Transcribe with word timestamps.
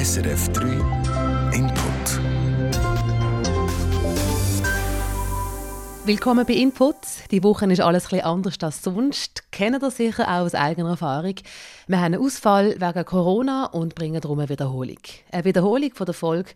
SRF 0.00 0.52
3 0.52 0.62
Input. 1.56 2.20
Willkommen 6.04 6.46
bei 6.46 6.52
Input. 6.52 6.94
Die 7.32 7.42
Woche 7.42 7.66
ist 7.66 7.80
alles 7.80 8.04
etwas 8.04 8.22
anders 8.22 8.54
als 8.60 8.84
sonst. 8.84 9.50
Kennen 9.50 9.82
ihr 9.82 9.90
sicher 9.90 10.28
auch 10.28 10.44
aus 10.44 10.54
eigener 10.54 10.90
Erfahrung. 10.90 11.34
Wir 11.88 11.96
haben 11.96 12.14
einen 12.14 12.22
Ausfall 12.22 12.80
wegen 12.80 13.04
Corona 13.06 13.66
und 13.66 13.96
bringen 13.96 14.20
darum 14.20 14.38
eine 14.38 14.48
Wiederholung. 14.48 15.00
Eine 15.32 15.44
Wiederholung 15.44 15.90
von 15.92 16.06
der 16.06 16.14
Folge, 16.14 16.52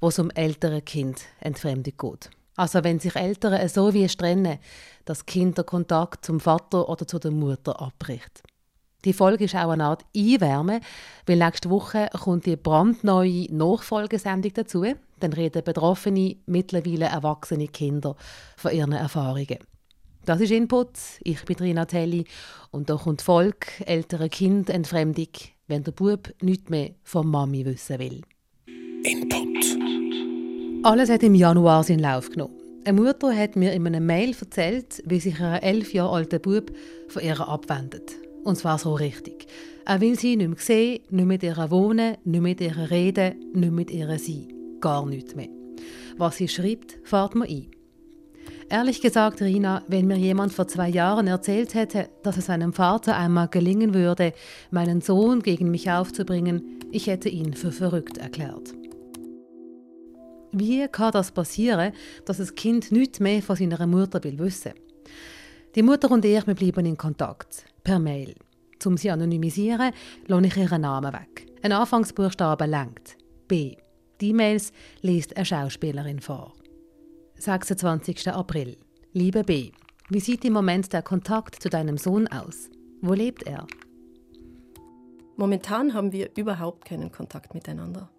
wo 0.00 0.08
es 0.08 0.18
um 0.18 0.30
ältere 0.30 0.82
Kind 0.82 1.20
Entfremdung 1.38 1.94
geht. 1.96 2.30
Also 2.56 2.82
wenn 2.82 2.98
sich 2.98 3.14
Eltern 3.14 3.68
so 3.68 3.94
wie 3.94 4.08
trennen, 4.08 4.58
dass 5.04 5.26
Kind 5.26 5.56
den 5.58 5.64
Kontakt 5.64 6.24
zum 6.24 6.40
Vater 6.40 6.88
oder 6.88 7.06
zu 7.06 7.20
der 7.20 7.30
Mutter 7.30 7.80
abbricht. 7.80 8.42
Die 9.04 9.12
Folge 9.12 9.44
ist 9.44 9.54
auch 9.54 9.70
eine 9.70 9.84
Art 9.84 10.04
Einwärme, 10.14 10.80
weil 11.26 11.38
nächste 11.38 11.70
Woche 11.70 12.08
kommt 12.12 12.46
die 12.46 12.56
brandneue 12.56 13.46
Nachfolgesendung 13.50 14.52
dazu. 14.52 14.84
Dann 15.20 15.32
reden 15.32 15.64
betroffene, 15.64 16.36
mittlerweile 16.46 17.06
erwachsene 17.06 17.68
Kinder 17.68 18.16
von 18.56 18.72
ihren 18.72 18.92
Erfahrungen. 18.92 19.58
Das 20.26 20.40
ist 20.40 20.50
Input. 20.50 20.98
Ich 21.22 21.44
bin 21.44 21.56
Rina 21.56 21.86
Telli 21.86 22.24
und 22.70 22.90
da 22.90 22.96
kommt 22.96 23.22
Volk, 23.22 23.80
ältere 23.86 24.28
Kind, 24.28 24.68
Entfremdung, 24.68 25.28
wenn 25.66 25.82
der 25.82 25.92
Bub 25.92 26.30
nichts 26.42 26.68
mehr 26.68 26.90
von 27.02 27.26
Mami 27.26 27.64
wissen 27.64 27.98
will. 27.98 28.20
Input. 29.02 29.40
Alles 30.82 31.10
hat 31.10 31.22
im 31.22 31.34
Januar 31.34 31.84
seinen 31.84 32.00
Lauf 32.00 32.30
genommen. 32.30 32.54
Eine 32.84 33.00
Mutter 33.00 33.34
hat 33.34 33.56
mir 33.56 33.72
in 33.72 33.86
einem 33.86 34.04
Mail 34.04 34.34
erzählt, 34.38 35.02
wie 35.04 35.20
sich 35.20 35.40
ein 35.40 35.62
elf 35.62 35.92
Jahre 35.92 36.16
alter 36.16 36.38
Bub 36.38 36.70
von 37.08 37.22
ihr 37.22 37.40
abwendet. 37.40 38.12
Und 38.44 38.56
zwar 38.56 38.78
so 38.78 38.94
richtig. 38.94 39.46
Er 39.84 40.00
will 40.00 40.18
sie 40.18 40.36
nicht 40.36 40.48
mehr 40.48 40.58
sehen, 40.58 41.00
nicht 41.10 41.26
mit 41.26 41.42
ihr 41.42 41.70
wohnen, 41.70 42.16
nicht 42.24 42.40
mit 42.40 42.60
ihr 42.60 42.90
reden, 42.90 43.34
nicht 43.52 43.72
mit 43.72 43.90
ihr 43.90 44.18
sein. 44.18 44.48
Gar 44.80 45.06
nichts 45.06 45.34
mehr. 45.34 45.48
Was 46.16 46.36
sie 46.36 46.48
schreibt, 46.48 46.98
fährt 47.04 47.34
man 47.34 47.48
ein. 47.48 47.70
Ehrlich 48.68 49.00
gesagt, 49.00 49.42
Rina, 49.42 49.82
wenn 49.88 50.06
mir 50.06 50.16
jemand 50.16 50.52
vor 50.52 50.68
zwei 50.68 50.88
Jahren 50.88 51.26
erzählt 51.26 51.74
hätte, 51.74 52.08
dass 52.22 52.36
es 52.36 52.46
seinem 52.46 52.72
Vater 52.72 53.16
einmal 53.16 53.48
gelingen 53.48 53.94
würde, 53.94 54.32
meinen 54.70 55.00
Sohn 55.00 55.42
gegen 55.42 55.72
mich 55.72 55.90
aufzubringen, 55.90 56.78
ich 56.92 57.08
hätte 57.08 57.28
ihn 57.28 57.54
für 57.54 57.72
verrückt 57.72 58.18
erklärt. 58.18 58.74
Wie 60.52 60.86
kann 60.88 61.12
das 61.12 61.32
passieren, 61.32 61.92
dass 62.24 62.38
das 62.38 62.54
Kind 62.54 62.92
nichts 62.92 63.18
mehr 63.18 63.42
von 63.42 63.56
seiner 63.56 63.86
Mutter 63.86 64.22
will 64.22 64.38
wissen? 64.38 64.72
Die 65.76 65.82
Mutter 65.84 66.10
und 66.10 66.24
ich 66.24 66.44
wir 66.48 66.54
bleiben 66.54 66.84
in 66.84 66.96
Kontakt 66.96 67.64
per 67.84 68.00
Mail. 68.00 68.34
Um 68.84 68.96
sie 68.96 69.08
anonymisieren, 69.08 69.92
lasse 70.26 70.46
ich 70.46 70.56
ihren 70.56 70.80
Namen 70.80 71.12
weg. 71.12 71.46
Ein 71.62 71.70
Anfangsbuchstabe 71.70 72.66
lenkt. 72.66 73.16
B. 73.46 73.76
Die 74.20 74.30
E-Mails 74.30 74.72
liest 75.00 75.36
eine 75.36 75.46
Schauspielerin 75.46 76.18
vor. 76.18 76.54
26. 77.36 78.32
April. 78.32 78.78
Liebe 79.12 79.44
B. 79.44 79.70
Wie 80.08 80.18
sieht 80.18 80.44
im 80.44 80.54
Moment 80.54 80.92
der 80.92 81.02
Kontakt 81.02 81.62
zu 81.62 81.68
deinem 81.68 81.98
Sohn 81.98 82.26
aus? 82.26 82.68
Wo 83.00 83.14
lebt 83.14 83.44
er? 83.44 83.68
Momentan 85.36 85.94
haben 85.94 86.10
wir 86.10 86.30
überhaupt 86.36 86.84
keinen 86.84 87.12
Kontakt 87.12 87.54
miteinander. 87.54 88.10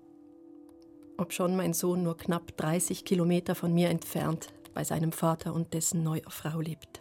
Obschon 1.18 1.58
mein 1.58 1.74
Sohn 1.74 2.02
nur 2.02 2.16
knapp 2.16 2.56
30 2.56 3.04
Kilometer 3.04 3.56
von 3.56 3.74
mir 3.74 3.90
entfernt 3.90 4.54
bei 4.74 4.86
seinem 4.86 5.12
Vater 5.12 5.54
und 5.54 5.74
dessen 5.74 6.02
neuer 6.02 6.30
Frau 6.30 6.62
lebt. 6.62 7.01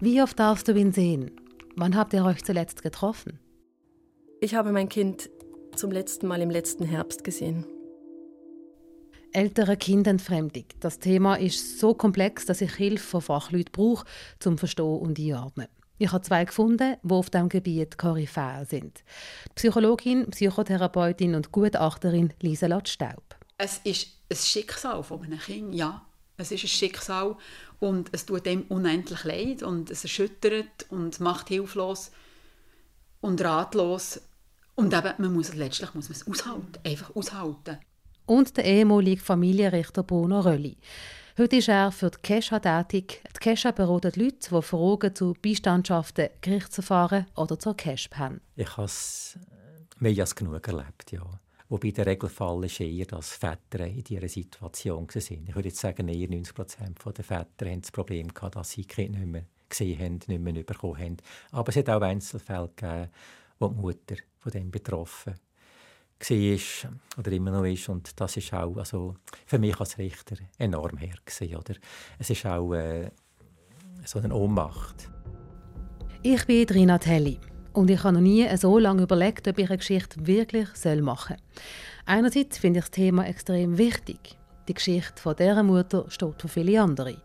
Wie 0.00 0.20
oft 0.20 0.38
darfst 0.38 0.68
du 0.68 0.72
ihn 0.72 0.92
sehen? 0.92 1.30
Wann 1.76 1.96
habt 1.96 2.12
ihr 2.12 2.24
euch 2.24 2.44
zuletzt 2.44 2.82
getroffen? 2.82 3.38
Ich 4.40 4.54
habe 4.54 4.72
mein 4.72 4.88
Kind 4.88 5.30
zum 5.76 5.90
letzten 5.90 6.26
Mal 6.26 6.40
im 6.40 6.50
letzten 6.50 6.84
Herbst 6.84 7.24
gesehen. 7.24 7.66
Ältere 9.32 9.76
Kindentfremdung. 9.76 10.66
Das 10.80 10.98
Thema 10.98 11.36
ist 11.36 11.78
so 11.80 11.94
komplex, 11.94 12.44
dass 12.46 12.60
ich 12.60 12.74
Hilfe 12.74 13.04
von 13.04 13.20
Fachleuten 13.20 13.72
brauche, 13.72 14.06
zum 14.38 14.58
Verstehen 14.58 14.98
und 14.98 15.18
einordnen. 15.18 15.68
Ich 15.98 16.12
habe 16.12 16.22
zwei 16.22 16.44
gefunden, 16.44 16.96
die 17.02 17.12
auf 17.12 17.30
diesem 17.30 17.48
Gebiet 17.48 17.98
Koryphäe 17.98 18.64
sind. 18.64 19.04
Die 19.48 19.54
Psychologin, 19.54 20.30
Psychotherapeutin 20.30 21.34
und 21.34 21.52
Gutachterin 21.52 22.32
Lieselot 22.40 22.88
Staub. 22.88 23.22
Es 23.56 23.80
ist 23.84 24.08
ein 24.30 24.36
Schicksal 24.36 25.02
von 25.02 25.22
einem 25.22 25.38
Kind, 25.38 25.74
ja. 25.74 26.04
Es 26.36 26.50
ist 26.50 26.64
ein 26.64 26.68
Schicksal 26.68 27.36
und 27.78 28.08
es 28.12 28.26
tut 28.26 28.46
dem 28.46 28.62
unendlich 28.62 29.24
leid 29.24 29.62
und 29.62 29.90
es 29.90 30.02
erschüttert 30.02 30.86
und 30.90 31.20
macht 31.20 31.48
hilflos 31.48 32.10
und 33.20 33.42
ratlos. 33.42 34.20
Und 34.74 34.92
eben, 34.92 35.12
man 35.18 35.32
muss 35.32 35.54
letztlich 35.54 35.94
muss 35.94 36.08
man 36.08 36.16
es 36.16 36.26
aushalten, 36.26 36.78
einfach 36.84 37.14
aushalten. 37.14 37.78
Und 38.26 38.56
der 38.56 38.64
ehemalige 38.64 39.20
Familienrichter 39.20 40.02
Bruno 40.02 40.40
Rölli. 40.40 40.76
Heute 41.36 41.56
ist 41.56 41.68
er 41.68 41.92
für 41.92 42.10
die 42.10 42.18
Kesha 42.22 42.58
tätig. 42.58 43.22
Die 43.34 43.40
Kesha 43.40 43.70
berät 43.72 44.16
Leute, 44.16 44.50
die 44.50 44.62
Fragen 44.62 45.14
zu 45.14 45.34
Beistandschaften, 45.42 46.30
Gerichtsverfahren 46.40 47.26
oder 47.36 47.58
zur 47.58 47.76
Kesp 47.76 48.16
haben. 48.16 48.40
Ich 48.56 48.76
habe 48.76 48.84
es 48.84 49.38
mehr 49.98 50.20
als 50.20 50.34
genug 50.34 50.66
erlebt, 50.66 51.12
ja. 51.12 51.22
Wobei 51.74 51.90
der 51.90 52.06
Regelfall 52.06 52.66
ist 52.66 52.78
eher, 52.78 53.04
dass 53.04 53.30
Väter 53.30 53.84
in 53.84 54.04
dieser 54.04 54.28
Situation 54.28 55.08
waren. 55.08 55.44
Ich 55.48 55.54
würde 55.56 55.68
jetzt 55.70 55.80
sagen, 55.80 56.06
eher 56.06 56.28
90 56.28 56.54
Prozent 56.54 57.00
der 57.04 57.24
Väter 57.24 57.68
haben 57.68 57.80
das 57.80 57.90
Problem 57.90 58.32
gehabt, 58.32 58.54
dass 58.54 58.70
sie 58.70 58.82
die 58.82 58.86
Kinder 58.86 59.18
nicht 59.18 59.32
mehr 59.32 59.44
gesehen 59.68 59.98
haben, 59.98 60.20
nicht 60.28 60.40
mehr 60.40 60.62
bekommen 60.62 60.98
haben. 61.00 61.16
Aber 61.50 61.70
es 61.70 61.76
hat 61.76 61.90
auch 61.90 62.00
Einzelfälle 62.00 62.70
gegeben, 62.76 63.08
wo 63.58 63.66
die 63.66 63.80
Mutter 63.80 64.14
von 64.38 64.52
dem 64.52 64.70
betroffen 64.70 65.34
war 66.20 66.90
oder 67.18 67.32
immer 67.32 67.50
noch 67.50 67.64
ist. 67.64 67.88
Und 67.88 68.20
das 68.20 68.36
ist 68.36 68.54
auch 68.54 68.76
also 68.76 69.16
für 69.44 69.58
mich 69.58 69.80
als 69.80 69.98
Richter 69.98 70.36
enorm 70.58 70.98
her. 70.98 71.16
Gewesen, 71.24 71.56
oder? 71.56 71.74
Es 72.20 72.30
ist 72.30 72.46
auch 72.46 72.72
äh, 72.72 73.10
so 74.04 74.20
eine 74.20 74.32
Ohnmacht. 74.32 75.10
Ich 76.22 76.46
bin 76.46 76.68
Rina 76.68 76.98
Telli 76.98 77.40
und 77.74 77.90
ich 77.90 78.02
habe 78.02 78.14
noch 78.14 78.20
nie 78.20 78.46
so 78.56 78.78
lange 78.78 79.02
überlegt, 79.02 79.46
ob 79.46 79.58
ich 79.58 79.68
eine 79.68 79.78
Geschichte 79.78 80.26
wirklich 80.26 80.68
machen 81.02 81.36
soll. 81.36 81.62
Einerseits 82.06 82.58
finde 82.58 82.78
ich 82.78 82.84
das 82.84 82.90
Thema 82.92 83.26
extrem 83.26 83.76
wichtig. 83.76 84.38
Die 84.68 84.74
Geschichte 84.74 85.20
von 85.20 85.36
dieser 85.36 85.62
Mutter 85.62 86.06
steht 86.08 86.40
für 86.40 86.48
viele 86.48 86.80
andere. 86.80 87.16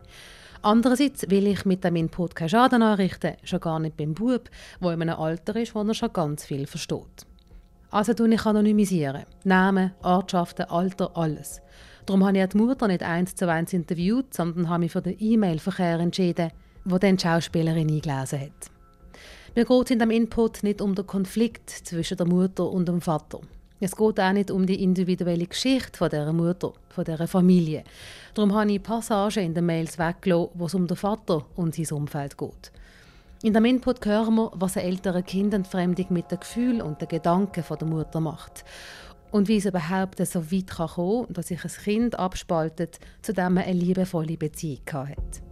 Andererseits 0.62 1.30
will 1.30 1.48
ich 1.48 1.64
mit 1.66 1.84
dem 1.84 1.96
Input 1.96 2.36
keinen 2.36 2.50
Schaden 2.50 2.82
anrichten, 2.82 3.36
schon 3.44 3.62
gar 3.62 3.80
nicht 3.80 3.96
beim 3.96 4.14
Bub, 4.14 4.50
der 4.82 4.92
in 4.92 5.02
einem 5.02 5.20
Alter 5.20 5.56
ist, 5.56 5.74
wo 5.74 5.84
er 5.84 5.94
schon 5.94 6.12
ganz 6.12 6.46
viel 6.46 6.68
versteht. 6.68 7.26
Also 7.92 8.14
tue 8.14 8.34
ich 8.34 8.46
anonymisieren. 8.46 9.24
Namen, 9.46 9.92
Ortschaften, 10.04 10.66
Alter, 10.66 11.16
alles. 11.16 11.62
Darum 12.06 12.26
habe 12.26 12.40
ich 12.40 12.46
die 12.48 12.58
Mutter 12.58 12.88
nicht 12.88 13.04
eins 13.04 13.36
zu 13.36 13.50
eins 13.50 13.72
interviewt, 13.72 14.34
sondern 14.34 14.68
habe 14.68 14.80
mich 14.80 14.92
für 14.92 15.02
den 15.02 15.16
E-Mail-Verkehr 15.18 16.00
entschieden, 16.00 16.52
wo 16.84 16.98
dann 16.98 17.18
die 17.18 17.24
Schauspielerin 17.24 17.90
eingelesen 17.90 18.42
hat. 18.42 18.79
Mir 19.56 19.66
geht 19.66 19.92
in 19.92 19.98
diesem 19.98 20.12
Input 20.12 20.62
nicht 20.62 20.80
um 20.80 20.94
den 20.94 21.08
Konflikt 21.08 21.70
zwischen 21.70 22.18
der 22.18 22.28
Mutter 22.28 22.70
und 22.70 22.88
dem 22.88 23.02
Vater. 23.02 23.40
Es 23.80 23.96
geht 23.96 24.20
auch 24.20 24.32
nicht 24.32 24.52
um 24.52 24.66
die 24.68 24.84
individuelle 24.84 25.48
Geschichte 25.48 25.98
von 25.98 26.10
dieser 26.10 26.34
Mutter, 26.34 26.74
von 26.90 27.04
dieser 27.04 27.28
Familie. 27.28 27.84
Darum 28.36 28.54
habe 28.54 28.72
ich 28.72 28.84
Passagen 28.84 29.44
in 29.44 29.54
den 29.56 29.66
Mails 29.66 29.98
weggelassen, 29.98 30.52
wo 30.54 30.66
es 30.68 30.76
um 30.76 30.86
den 30.86 30.98
Vater 30.98 31.46
und 31.56 31.74
sein 31.74 31.98
Umfeld 31.98 32.38
geht. 32.38 32.72
In 33.42 33.54
dem 33.54 33.66
Input 33.66 34.06
hören 34.06 34.36
wir, 34.36 34.52
was 34.54 34.78
eine 34.78 34.86
ältere 34.86 35.24
Kindentfremdung 35.24 36.08
mit 36.10 36.30
den 36.30 36.42
Gefühlen 36.42 36.82
und 36.82 37.02
den 37.02 37.08
Gedanken 37.08 37.64
der 37.68 37.88
Mutter 37.88 38.20
macht. 38.20 38.64
Und 39.32 39.48
wie 39.48 39.58
es 39.58 39.66
überhaupt 39.66 40.24
so 40.28 40.52
weit 40.52 40.70
kommen 40.70 41.26
kann, 41.26 41.34
dass 41.34 41.48
sich 41.48 41.64
ein 41.64 41.72
Kind 41.84 42.20
abspaltet, 42.20 43.00
zu 43.22 43.34
dem 43.34 43.56
man 43.56 43.64
eine 43.64 43.74
liebevolle 43.74 44.38
Beziehung 44.38 44.82
hat. 44.94 45.49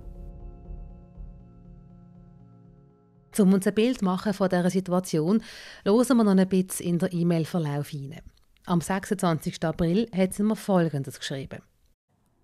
Um 3.39 3.53
uns 3.53 3.67
ein 3.67 3.73
Bild 3.73 4.01
machen 4.01 4.33
von 4.33 4.49
dieser 4.49 4.69
Situation, 4.69 5.43
hören 5.85 6.17
wir 6.17 6.23
noch 6.23 6.35
ein 6.35 6.49
bisschen 6.49 6.85
in 6.85 6.99
den 6.99 7.09
E-Mail-Verlauf 7.11 7.89
hinein. 7.89 8.21
Am 8.65 8.81
26. 8.81 9.63
April 9.63 10.07
hat 10.15 10.33
sie 10.33 10.43
mir 10.43 10.55
Folgendes 10.55 11.19
geschrieben. 11.19 11.59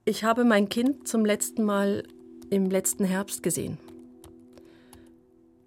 Ich 0.05 0.23
habe 0.23 0.43
mein 0.43 0.69
Kind 0.69 1.07
zum 1.07 1.25
letzten 1.25 1.63
Mal 1.63 2.03
im 2.49 2.69
letzten 2.69 3.05
Herbst 3.05 3.41
gesehen. 3.41 3.77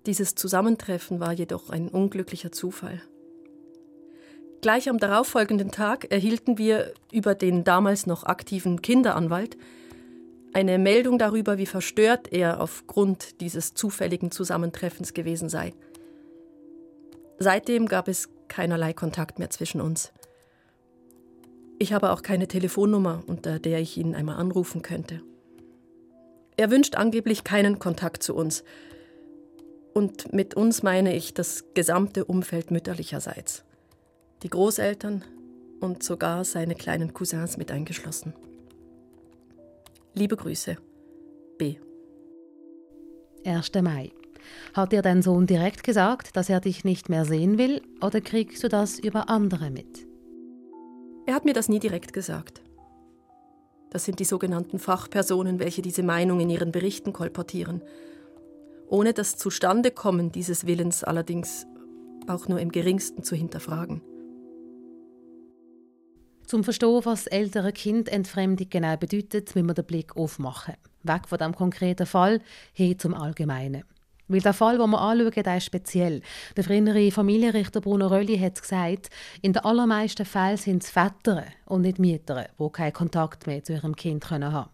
Dieses 0.06 0.34
Zusammentreffen 0.34 1.20
war 1.20 1.32
jedoch 1.32 1.70
ein 1.70 1.88
unglücklicher 1.88 2.52
Zufall. 2.52 3.02
Gleich 4.62 4.88
am 4.88 4.98
darauffolgenden 4.98 5.70
Tag 5.70 6.10
erhielten 6.10 6.58
wir 6.58 6.92
über 7.12 7.34
den 7.34 7.64
damals 7.64 8.06
noch 8.06 8.24
aktiven 8.24 8.82
Kinderanwalt 8.82 9.56
eine 10.56 10.78
Meldung 10.78 11.18
darüber, 11.18 11.58
wie 11.58 11.66
verstört 11.66 12.32
er 12.32 12.62
aufgrund 12.62 13.42
dieses 13.42 13.74
zufälligen 13.74 14.30
Zusammentreffens 14.30 15.12
gewesen 15.12 15.50
sei. 15.50 15.74
Seitdem 17.38 17.84
gab 17.84 18.08
es 18.08 18.30
keinerlei 18.48 18.94
Kontakt 18.94 19.38
mehr 19.38 19.50
zwischen 19.50 19.82
uns. 19.82 20.14
Ich 21.78 21.92
habe 21.92 22.10
auch 22.10 22.22
keine 22.22 22.48
Telefonnummer, 22.48 23.22
unter 23.26 23.58
der 23.58 23.80
ich 23.80 23.98
ihn 23.98 24.14
einmal 24.14 24.36
anrufen 24.36 24.80
könnte. 24.80 25.20
Er 26.56 26.70
wünscht 26.70 26.94
angeblich 26.94 27.44
keinen 27.44 27.78
Kontakt 27.78 28.22
zu 28.22 28.34
uns. 28.34 28.64
Und 29.92 30.32
mit 30.32 30.54
uns 30.54 30.82
meine 30.82 31.14
ich 31.14 31.34
das 31.34 31.64
gesamte 31.74 32.24
Umfeld 32.24 32.70
mütterlicherseits. 32.70 33.62
die 34.42 34.48
Großeltern 34.48 35.22
und 35.80 36.02
sogar 36.02 36.44
seine 36.46 36.74
kleinen 36.74 37.12
Cousins 37.12 37.58
mit 37.58 37.70
eingeschlossen. 37.70 38.32
Liebe 40.18 40.34
Grüße, 40.34 40.78
B. 41.58 41.76
1. 43.44 43.70
Mai. 43.82 44.12
Hat 44.72 44.92
dir 44.92 45.02
dein 45.02 45.20
Sohn 45.20 45.46
direkt 45.46 45.84
gesagt, 45.84 46.38
dass 46.38 46.48
er 46.48 46.60
dich 46.60 46.84
nicht 46.84 47.10
mehr 47.10 47.26
sehen 47.26 47.58
will, 47.58 47.82
oder 48.00 48.22
kriegst 48.22 48.64
du 48.64 48.70
das 48.70 48.98
über 48.98 49.28
andere 49.28 49.70
mit? 49.70 50.06
Er 51.26 51.34
hat 51.34 51.44
mir 51.44 51.52
das 51.52 51.68
nie 51.68 51.80
direkt 51.80 52.14
gesagt. 52.14 52.62
Das 53.90 54.06
sind 54.06 54.18
die 54.18 54.24
sogenannten 54.24 54.78
Fachpersonen, 54.78 55.58
welche 55.58 55.82
diese 55.82 56.02
Meinung 56.02 56.40
in 56.40 56.48
ihren 56.48 56.72
Berichten 56.72 57.12
kolportieren. 57.12 57.82
Ohne 58.88 59.12
das 59.12 59.36
Zustandekommen 59.36 60.32
dieses 60.32 60.66
Willens 60.66 61.04
allerdings 61.04 61.66
auch 62.26 62.48
nur 62.48 62.58
im 62.60 62.72
geringsten 62.72 63.22
zu 63.22 63.36
hinterfragen. 63.36 64.00
Zum 66.46 66.62
Verstehen, 66.62 67.00
was 67.02 67.26
ältere 67.26 67.72
Kind 67.72 68.08
Entfremdung 68.08 68.68
genau 68.70 68.96
bedeutet, 68.96 69.56
müssen 69.56 69.66
wir 69.66 69.74
den 69.74 69.84
Blick 69.84 70.16
aufmachen. 70.16 70.74
Weg 71.02 71.28
von 71.28 71.38
dem 71.38 71.56
konkreten 71.56 72.06
Fall 72.06 72.40
hin 72.72 72.96
zum 73.00 73.14
Allgemeinen. 73.14 73.82
Weil 74.28 74.40
der 74.40 74.52
Fall, 74.52 74.78
den 74.78 74.90
wir 74.90 75.00
anschauen, 75.00 75.42
der 75.42 75.56
ist 75.56 75.66
speziell. 75.66 76.22
Der 76.56 76.62
frühere 76.62 77.10
Familienrichter 77.10 77.80
Bruno 77.80 78.06
Rölli 78.06 78.38
hat 78.38 78.60
gesagt, 78.60 79.10
in 79.42 79.54
den 79.54 79.64
allermeisten 79.64 80.24
Fällen 80.24 80.56
sind 80.56 80.84
es 80.84 80.90
Väter 80.90 81.46
und 81.64 81.82
nicht 81.82 81.98
Mütter, 81.98 82.46
die 82.60 82.72
keinen 82.72 82.92
Kontakt 82.92 83.48
mehr 83.48 83.64
zu 83.64 83.72
ihrem 83.72 83.96
Kind 83.96 84.30
haben 84.30 84.42
können. 84.42 84.66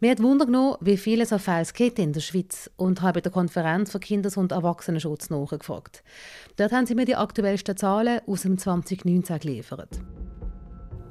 Mir 0.00 0.10
hat 0.10 0.22
Wunder 0.22 0.46
genommen, 0.46 0.76
wie 0.80 0.96
viele 0.96 1.24
so 1.24 1.38
Fälle 1.38 1.62
es 1.62 1.72
gibt 1.72 2.00
in 2.00 2.12
der 2.12 2.20
Schweiz 2.20 2.68
und 2.76 3.00
habe 3.00 3.14
bei 3.14 3.20
der 3.20 3.32
Konferenz 3.32 3.92
für 3.92 4.00
Kinders- 4.00 4.36
und 4.36 4.50
Erwachsenenschutz 4.50 5.30
nachgefragt. 5.30 6.02
Dort 6.56 6.72
haben 6.72 6.86
sie 6.86 6.96
mir 6.96 7.04
die 7.04 7.14
aktuellsten 7.14 7.76
Zahlen 7.76 8.20
aus 8.26 8.42
dem 8.42 8.58
2019 8.58 9.38
geliefert. 9.38 10.00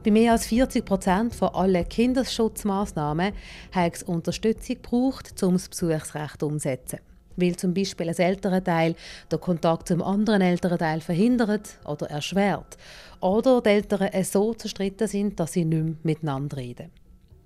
Bei 0.03 0.11
mehr 0.11 0.33
als 0.33 0.47
40 0.47 0.83
Prozent 0.83 1.33
von 1.33 1.49
allen 1.49 1.87
Kinderschutzmaßnahmen 1.87 3.31
hat 3.71 3.95
es 3.95 4.03
Unterstützung 4.03 4.75
gebraucht, 4.75 5.41
um 5.43 5.53
das 5.53 5.69
Besuchsrecht 5.69 6.43
umzusetzen 6.43 6.99
weil 7.35 7.55
zum 7.55 7.73
Beispiel 7.73 8.09
ein 8.09 8.15
älterer 8.15 8.63
Teil 8.63 8.95
den 9.31 9.39
Kontakt 9.39 9.87
zum 9.87 10.03
anderen 10.03 10.41
älteren 10.41 10.77
Teil 10.77 11.01
verhindert 11.01 11.79
oder 11.83 12.07
erschwert 12.11 12.77
oder 13.21 13.59
die 13.59 13.69
Eltern 13.69 14.23
so 14.23 14.53
zerstritten 14.53 15.07
sind, 15.07 15.39
dass 15.39 15.53
sie 15.53 15.65
nicht 15.65 15.83
mehr 15.83 15.95
miteinander 16.03 16.57
reden. 16.57 16.91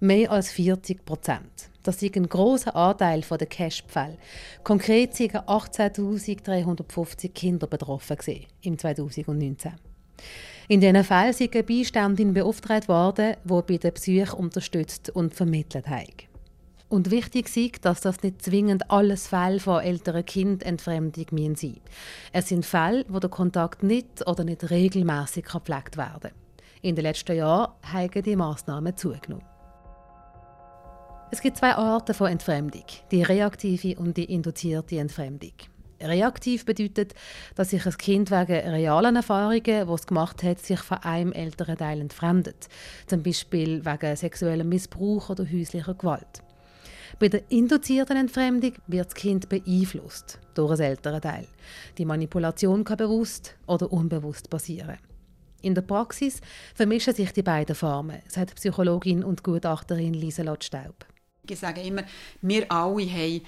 Mehr 0.02 0.32
als 0.32 0.52
40 0.52 1.06
Prozent. 1.06 1.70
Das 1.84 2.02
ist 2.02 2.18
ein 2.18 2.28
großer 2.28 2.76
Anteil 2.76 3.22
der 3.22 3.48
Cash-Fälle. 3.48 4.18
Konkret 4.66 5.18
waren 5.20 5.46
18.350 5.46 7.30
Kinder 7.30 7.68
betroffen 7.68 8.18
im 8.62 8.78
2019. 8.78 9.72
In 10.70 10.82
diesen 10.82 11.02
Fällen 11.06 11.32
sind 11.32 11.54
eine 11.54 11.64
Beiständin 11.64 12.34
beauftragt 12.34 12.90
worden, 12.90 13.38
die 13.46 13.62
bei 13.66 13.78
den 13.78 13.94
Besuchen 13.94 14.38
unterstützt 14.38 15.10
und 15.10 15.34
vermittelt 15.34 15.88
hat. 15.88 16.28
Und 16.90 17.10
wichtig 17.10 17.56
ist, 17.56 17.86
dass 17.86 18.02
das 18.02 18.22
nicht 18.22 18.42
zwingend 18.42 18.92
alles 18.92 19.28
Fälle 19.28 19.62
von 19.62 19.82
älteren 19.82 20.26
Kindentfremdung 20.26 21.26
sein 21.30 21.40
müssen. 21.40 21.82
Es 22.34 22.50
sind 22.50 22.66
Fälle, 22.66 23.06
wo 23.08 23.20
der 23.20 23.30
Kontakt 23.30 23.82
nicht 23.82 24.28
oder 24.28 24.44
nicht 24.44 24.70
regelmäßig 24.70 25.46
gepflegt 25.46 25.96
werden 25.96 26.32
kann. 26.32 26.32
In 26.82 26.96
den 26.96 27.04
letzten 27.04 27.38
Jahren 27.38 27.72
haben 27.84 28.24
die 28.24 28.36
Massnahmen 28.36 28.96
zugenommen. 28.98 29.46
Es 31.32 31.42
gibt 31.42 31.58
zwei 31.58 31.76
Arten 31.76 32.14
von 32.14 32.30
Entfremdung, 32.30 32.86
die 33.12 33.24
reaktive 33.24 33.98
und 34.00 34.18
die 34.18 34.34
induzierte 34.34 35.00
Entfremdung. 35.00 35.54
Reaktiv 36.02 36.66
bedeutet, 36.66 37.14
dass 37.56 37.72
sich 37.72 37.86
ein 37.86 37.98
Kind 37.98 38.32
wegen 38.32 38.70
realen 38.70 39.16
Erfahrungen, 39.16 39.64
die 39.64 39.94
es 39.94 40.08
gemacht 40.08 40.44
hat, 40.44 40.60
sich 40.60 40.80
von 40.80 40.98
einem 41.00 41.32
älteren 41.32 41.78
Teil 41.78 42.02
entfremdet. 42.02 42.68
Zum 43.08 43.24
Beispiel 43.24 43.84
wegen 43.86 44.16
sexuellem 44.16 44.70
Missbrauch 44.70 45.30
oder 45.30 45.46
häuslicher 45.46 45.96
Gewalt. 45.96 46.44
Bei 47.20 47.30
der 47.30 47.50
induzierten 47.50 48.18
Entfremdung 48.18 48.74
wird 48.86 49.08
das 49.08 49.16
Kind 49.16 49.50
beeinflusst 49.50 50.40
durch 50.54 50.80
ein 50.80 50.86
ältere 50.86 51.22
Teil. 51.22 51.48
Die 51.98 52.06
Manipulation 52.06 52.84
kann 52.84 52.98
bewusst 52.98 53.56
oder 53.66 53.92
unbewusst 53.92 54.50
passieren. 54.50 54.98
In 55.62 55.74
der 55.74 55.82
Praxis 55.82 56.42
vermischen 56.76 57.16
sich 57.16 57.32
die 57.32 57.42
beiden 57.42 57.76
Formen, 57.76 58.22
sagt 58.28 58.56
Psychologin 58.56 59.24
und 59.24 59.44
Gutachterin 59.44 60.14
Lieselot 60.14 60.64
Staub. 60.64 61.06
Ich 61.50 61.60
sage 61.60 61.82
immer, 61.82 62.04
wir 62.42 62.72
alle 62.72 63.10
haben 63.10 63.42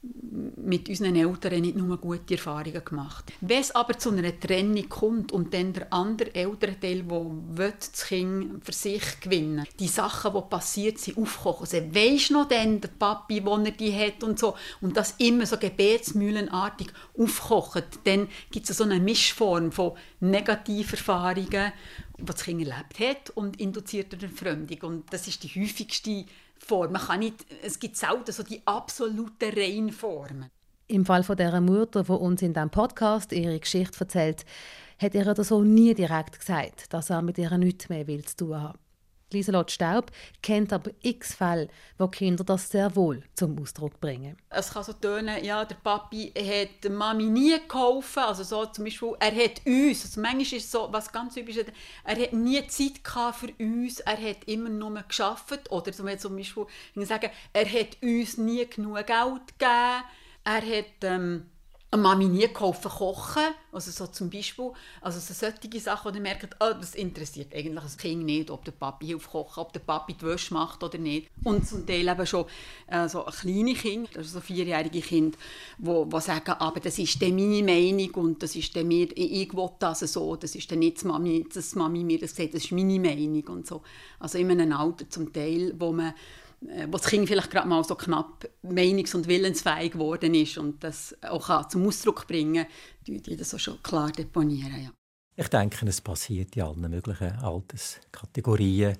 mit 0.00 0.88
unseren 0.88 1.16
Eltern 1.16 1.60
nicht 1.60 1.76
nur 1.76 1.96
gute 1.98 2.34
Erfahrungen 2.34 2.84
gemacht. 2.84 3.32
Wenn 3.40 3.60
es 3.60 3.74
aber 3.74 3.98
zu 3.98 4.10
einer 4.10 4.38
Trennung 4.38 4.88
kommt 4.88 5.32
und 5.32 5.52
dann 5.52 5.72
der 5.72 5.92
andere 5.92 6.32
Elternteil, 6.34 7.02
der 7.02 7.72
das 7.72 8.06
Kind 8.06 8.64
für 8.64 8.72
sich 8.72 9.20
gewinnen 9.20 9.66
die 9.80 9.88
Sachen, 9.88 10.32
die 10.34 10.48
passiert 10.48 10.98
sind, 10.98 11.18
aufkochen. 11.18 11.62
Also, 11.62 11.94
weisst 11.94 12.30
noch 12.30 12.46
denn, 12.46 12.80
der 12.80 12.88
Papi, 12.88 13.44
wo 13.44 13.56
er 13.56 13.72
die 13.72 13.92
hat 13.92 14.22
und 14.22 14.38
so, 14.38 14.54
und 14.80 14.96
das 14.96 15.16
immer 15.18 15.46
so 15.46 15.56
gebetsmühlenartig 15.56 16.88
aufkocht, 17.18 17.84
dann 18.04 18.28
gibt 18.52 18.70
es 18.70 18.76
so 18.76 18.84
eine 18.84 19.00
Mischform 19.00 19.72
von 19.72 19.92
Negativerfahrungen, 20.20 21.72
die 22.18 22.24
das 22.24 22.44
Kind 22.44 22.60
erlebt 22.60 23.00
hat 23.00 23.30
und 23.30 23.60
induzierter 23.60 24.16
Fremdung. 24.28 24.78
Und 24.82 25.12
das 25.12 25.26
ist 25.26 25.42
die 25.42 25.48
häufigste 25.60 26.24
Form. 26.68 26.92
Man 26.92 27.02
kann 27.02 27.20
nicht, 27.20 27.46
es 27.62 27.78
gibt 27.78 27.96
selten 27.96 28.30
so 28.30 28.42
die 28.42 28.62
absoluten 28.66 29.52
Reinformen. 29.56 30.50
Im 30.86 31.04
Fall 31.04 31.22
von 31.22 31.36
dieser 31.36 31.60
Mutter, 31.60 32.04
die 32.04 32.12
uns 32.12 32.42
in 32.42 32.52
diesem 32.52 32.70
Podcast 32.70 33.32
ihre 33.32 33.58
Geschichte 33.58 34.00
erzählt, 34.00 34.44
hat 34.98 35.14
ihr 35.14 35.24
das 35.34 35.48
so 35.48 35.62
nie 35.62 35.94
direkt 35.94 36.38
gesagt, 36.38 36.92
dass 36.92 37.10
er 37.10 37.22
mit 37.22 37.38
ihr 37.38 37.56
nichts 37.58 37.88
mehr 37.88 38.06
will 38.06 38.24
zu 38.24 38.36
tun 38.36 38.62
hat. 38.62 38.78
Lieselot 39.32 39.70
Staub 39.70 40.10
kennt 40.42 40.72
aber 40.72 40.90
x 41.02 41.34
Fälle, 41.34 41.68
wo 41.98 42.08
Kinder 42.08 42.44
das 42.44 42.70
sehr 42.70 42.94
wohl 42.96 43.22
zum 43.34 43.60
Ausdruck 43.60 44.00
bringen. 44.00 44.36
Es 44.48 44.72
kann 44.72 44.84
so 44.84 44.94
tönen, 44.94 45.44
ja, 45.44 45.64
der 45.64 45.76
Papi 45.76 46.32
hat 46.34 46.82
der 46.82 46.90
Mami 46.90 47.24
nie 47.24 47.56
geholfen, 47.68 48.22
also 48.22 48.42
so 48.42 48.64
zum 48.66 48.84
Beispiel, 48.84 49.14
er 49.20 49.34
hat 49.34 49.60
uns, 49.66 50.04
also 50.04 50.20
manchmal 50.20 50.42
ist 50.42 50.52
es 50.52 50.70
so, 50.70 50.88
was 50.90 51.12
ganz 51.12 51.34
typisch 51.34 51.56
ist, 51.56 51.72
er 52.04 52.22
hat 52.22 52.32
nie 52.32 52.66
Zeit 52.68 53.00
für 53.34 53.52
uns, 53.58 54.00
er 54.00 54.16
hat 54.16 54.44
immer 54.46 54.70
nur 54.70 55.02
geschafft. 55.02 55.70
Oder 55.70 55.92
zum 55.92 56.06
Beispiel, 56.06 56.66
sagen, 57.04 57.30
er 57.52 57.66
hat 57.66 57.98
uns 58.02 58.38
nie 58.38 58.66
genug 58.66 58.96
Geld 59.06 59.58
gegeben, 59.58 60.04
er 60.44 60.62
hat 60.62 61.02
ähm, 61.02 61.46
nie 61.96 62.48
geholfen 62.52 62.90
kochen, 62.90 63.54
also 63.72 63.90
so 63.90 64.06
zum 64.06 64.28
Beispiel, 64.28 64.70
also 65.00 65.20
so 65.20 65.32
solche 65.32 65.80
Sachen, 65.80 66.14
ihr 66.14 66.20
merkt, 66.20 66.54
oh, 66.60 66.74
das 66.78 66.94
interessiert 66.94 67.54
eigentlich 67.54 67.82
das 67.82 67.96
Kind 67.96 68.24
nicht, 68.24 68.50
ob 68.50 68.64
der 68.64 68.72
Papi 68.72 69.06
hilft 69.06 69.30
kochen, 69.30 69.60
ob 69.60 69.72
der 69.72 69.80
Papi 69.80 70.14
die 70.14 70.26
Wäsche 70.26 70.52
macht 70.52 70.82
oder 70.82 70.98
nicht. 70.98 71.30
Und 71.44 71.66
zum 71.66 71.86
Teil 71.86 72.06
eben 72.06 72.26
schon 72.26 72.44
äh, 72.88 73.08
so 73.08 73.22
kleine 73.22 73.74
Kinder, 73.74 74.10
also 74.16 74.34
so 74.34 74.40
vierjährige 74.40 75.00
Kinder, 75.00 75.38
wo, 75.78 76.06
wo 76.10 76.20
sagen, 76.20 76.52
aber 76.52 76.80
das 76.80 76.98
ist 76.98 77.22
dann 77.22 77.36
meine 77.36 77.62
Meinung 77.62 78.10
und 78.16 78.42
das 78.42 78.54
ist 78.54 78.76
dann 78.76 78.88
mir, 78.88 79.08
ich 79.16 79.54
will 79.54 79.70
das 79.78 80.00
so, 80.00 80.36
das 80.36 80.54
ist 80.54 80.70
dann 80.70 80.80
nicht 80.80 80.98
das 80.98 81.04
Mami, 81.04 81.46
das 81.52 81.74
Mami 81.74 82.04
mir 82.04 82.18
das 82.18 82.36
sagt, 82.36 82.54
das 82.54 82.64
ist 82.64 82.72
meine 82.72 83.00
Meinung 83.00 83.44
und 83.48 83.66
so. 83.66 83.82
Also 84.18 84.36
in 84.36 84.50
einem 84.50 84.72
Alter 84.72 85.08
zum 85.08 85.32
Teil, 85.32 85.74
wo 85.78 85.92
man 85.92 86.12
wo 86.60 86.98
das 86.98 87.06
Kind 87.06 87.28
vielleicht 87.28 87.50
gerade 87.50 87.68
mal 87.68 87.84
so 87.84 87.94
knapp 87.94 88.48
meinungs- 88.62 89.14
und 89.14 89.28
willensfähig 89.28 89.92
geworden 89.92 90.34
ist 90.34 90.58
und 90.58 90.82
das 90.82 91.16
auch 91.22 91.68
zum 91.68 91.86
Ausdruck 91.86 92.26
bringen 92.26 92.66
kann, 93.06 93.22
die 93.22 93.36
das 93.36 93.54
auch 93.54 93.60
schon 93.60 93.82
klar 93.82 94.10
deponieren. 94.10 94.84
Ja. 94.84 94.90
Ich 95.36 95.48
denke, 95.48 95.86
es 95.86 96.00
passiert 96.00 96.56
in 96.56 96.62
allen 96.62 96.80
möglichen 96.80 97.32
Alterskategorien. 97.38 98.98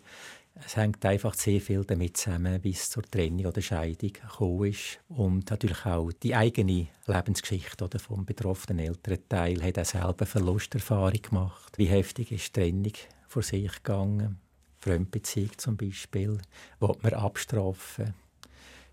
Es 0.64 0.76
hängt 0.76 1.04
einfach 1.04 1.34
sehr 1.34 1.60
viel 1.60 1.84
damit 1.84 2.16
zusammen, 2.16 2.62
wie 2.62 2.70
es 2.70 2.90
zur 2.90 3.04
Trennung 3.04 3.46
oder 3.46 3.62
Scheidung 3.62 4.12
gekommen 4.12 4.64
ist. 4.70 4.98
Und 5.08 5.50
natürlich 5.50 5.84
auch 5.84 6.12
die 6.12 6.34
eigene 6.34 6.88
Lebensgeschichte 7.06 7.84
oder 7.84 7.98
vom 7.98 8.24
betroffenen 8.24 8.86
Elternteil 8.86 9.62
hat 9.62 9.78
auch 9.78 9.84
selber 9.84 10.26
Verlusterfahrung 10.26 11.22
gemacht. 11.22 11.76
Wie 11.76 11.86
heftig 11.86 12.32
ist 12.32 12.56
die 12.56 12.60
Trennung 12.60 12.92
vor 13.28 13.42
sich 13.42 13.72
gegangen? 13.82 14.40
Fremdbeziehung 14.88 15.50
zum 15.58 15.76
Beispiel, 15.76 16.38
will 16.80 16.94
man 17.02 17.12
abstrafen, 17.12 18.14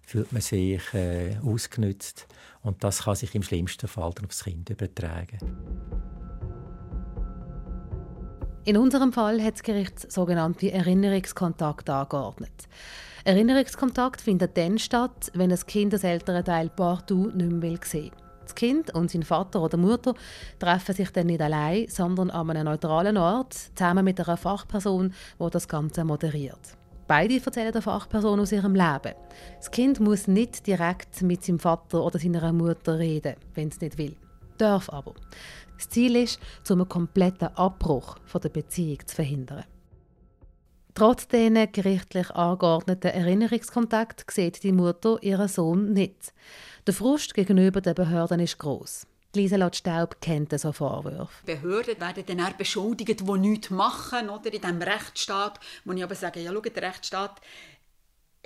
fühlt 0.02 0.32
man 0.34 0.42
sich 0.42 0.82
äh, 0.94 1.38
ausgenützt 1.44 2.28
und 2.64 2.84
das 2.84 3.04
kann 3.04 3.16
sich 3.16 3.34
im 3.34 3.44
schlimmsten 3.44 3.88
Fall 3.88 4.12
dann 4.14 4.26
aufs 4.26 4.44
Kind 4.44 4.70
übertragen. 4.70 5.40
In 8.66 8.78
unserem 8.78 9.14
Fall 9.14 9.42
hat 9.42 9.54
das 9.54 9.64
Gericht 9.64 10.12
sogenannte 10.12 10.72
Erinnerungskontakt 10.72 11.90
angeordnet. 11.90 12.68
Erinnerungskontakt 13.24 14.22
findet 14.22 14.58
dann 14.58 14.80
statt, 14.80 15.32
wenn 15.34 15.50
das 15.50 15.66
Kind 15.66 15.94
das 15.94 16.04
ältere 16.04 16.44
Teil 16.44 16.70
partout 16.70 17.32
nicht 17.32 17.52
mehr 17.52 17.78
sehen 17.84 18.12
will. 18.12 18.25
Das 18.46 18.56
Kind 18.56 18.94
und 18.94 19.12
sein 19.12 19.24
Vater 19.24 19.62
oder 19.62 19.78
Mutter 19.78 20.14
treffen 20.60 20.96
sich 20.96 21.10
dann 21.12 21.28
nicht 21.28 21.42
allein, 21.42 21.88
sondern 21.90 22.30
an 22.30 22.50
einem 22.52 22.66
neutralen 22.66 23.18
Ort, 23.18 23.54
zusammen 23.54 24.06
mit 24.06 24.20
einer 24.20 24.38
Fachperson, 24.38 25.14
die 25.40 25.50
das 25.50 25.68
Ganze 25.68 26.06
moderiert. 26.06 26.78
Beide 27.08 27.40
erzählen 27.44 27.72
der 27.72 27.82
Fachperson 27.82 28.40
aus 28.40 28.52
ihrem 28.52 28.74
Leben. 28.74 29.14
Das 29.58 29.70
Kind 29.70 30.00
muss 30.00 30.28
nicht 30.28 30.66
direkt 30.66 31.22
mit 31.22 31.44
seinem 31.44 31.60
Vater 31.60 32.04
oder 32.04 32.18
seiner 32.18 32.54
Mutter 32.54 32.98
reden, 32.98 33.36
wenn 33.54 33.68
es 33.68 33.82
nicht 33.82 33.98
will. 33.98 34.16
darf 34.58 34.90
aber. 34.90 35.14
Das 35.78 35.90
Ziel 35.90 36.16
ist, 36.16 36.40
zum 36.64 36.80
einen 36.80 36.90
kompletten 36.90 37.50
Abbruch 37.56 38.16
von 38.26 38.42
der 38.42 38.50
Beziehung 38.50 39.06
zu 39.06 39.16
verhindern. 39.16 39.66
Trotz 40.94 41.28
diesen 41.28 41.72
gerichtlich 41.74 42.32
angeordneten 42.32 43.12
Erinnerungskontakt 43.12 44.32
sieht 44.32 44.64
die 44.64 44.72
Mutter 44.72 45.18
ihren 45.22 45.50
Sohn 45.50 45.92
nicht. 45.92 46.34
Der 46.88 46.94
Frust 46.94 47.34
gegenüber 47.34 47.82
den 47.82 47.96
Behörden 47.96 48.40
ist 48.40 48.60
groß. 48.60 49.08
Lieselot 49.36 49.76
Staub 49.76 50.22
kennt 50.22 50.58
so 50.60 50.72
Vorwürfe. 50.72 51.44
Behörden 51.44 52.00
werden 52.00 52.24
dann 52.28 52.58
beschuldigt, 52.60 53.22
die 53.22 53.38
nichts 53.40 53.72
machen 53.72 54.30
oder 54.30 54.54
in 54.54 54.62
diesem 54.62 54.82
Rechtsstaat, 54.84 55.60
wo 55.84 55.94
ich 55.94 56.04
aber 56.04 56.14
sage, 56.14 56.42
ja, 56.42 56.52
schau, 56.54 56.62
der 56.62 56.84
Rechtsstaat 56.84 57.42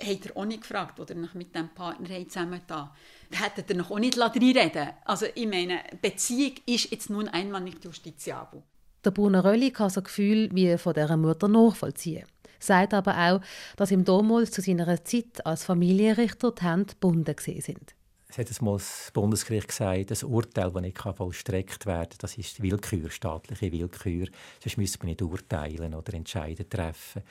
hat 0.00 0.26
er 0.26 0.36
auch 0.38 0.46
nicht 0.46 0.62
gefragt, 0.62 0.98
oder 0.98 1.14
noch 1.14 1.34
mit 1.34 1.54
dem 1.54 1.68
Partner 1.68 2.08
zusammen 2.26 2.62
da. 2.66 2.96
Hätte 3.30 3.62
er 3.68 3.76
noch 3.76 3.90
auch 3.90 3.98
nicht 3.98 4.18
reinreden 4.18 4.88
Also 5.04 5.26
ich 5.34 5.46
meine, 5.46 5.80
Beziehung 6.00 6.54
ist 6.64 6.90
jetzt 6.90 7.10
nun 7.10 7.28
einmal 7.28 7.60
nicht 7.60 7.84
justiziabel. 7.84 8.62
Der 9.04 9.10
Bruno 9.10 9.40
Rölli 9.40 9.70
kann 9.70 9.90
so 9.90 10.00
Gefühl 10.00 10.48
wie 10.54 10.78
von 10.78 10.94
dieser 10.94 11.18
Mutter 11.18 11.46
nachvollziehen. 11.46 12.24
Sagt 12.58 12.94
aber 12.94 13.18
auch, 13.18 13.40
dass 13.76 13.90
ihm 13.90 14.06
damals 14.06 14.50
zu 14.50 14.62
seiner 14.62 15.04
Zeit 15.04 15.44
als 15.44 15.64
Familienrichter 15.64 16.52
die 16.52 16.64
Hände 16.64 16.94
gebunden 16.94 17.36
sind. 17.38 17.94
Es 18.30 18.38
hat 18.38 18.60
einmal 18.60 18.76
das 18.76 19.10
Bundesgericht 19.12 19.66
gesagt, 19.66 20.12
das 20.12 20.22
Urteil, 20.22 20.70
das 20.70 20.82
nicht 20.82 20.96
vollstreckt 20.96 21.84
werden 21.84 22.10
kann, 22.10 22.18
das 22.20 22.38
ist 22.38 22.62
Willkür, 22.62 23.10
staatliche 23.10 23.72
Willkür. 23.72 24.28
Sonst 24.60 24.76
müsste 24.76 24.98
man 25.00 25.08
nicht 25.08 25.22
urteilen 25.22 25.94
oder 25.94 26.14
Entscheidungen 26.14 26.70
treffen. 26.70 27.22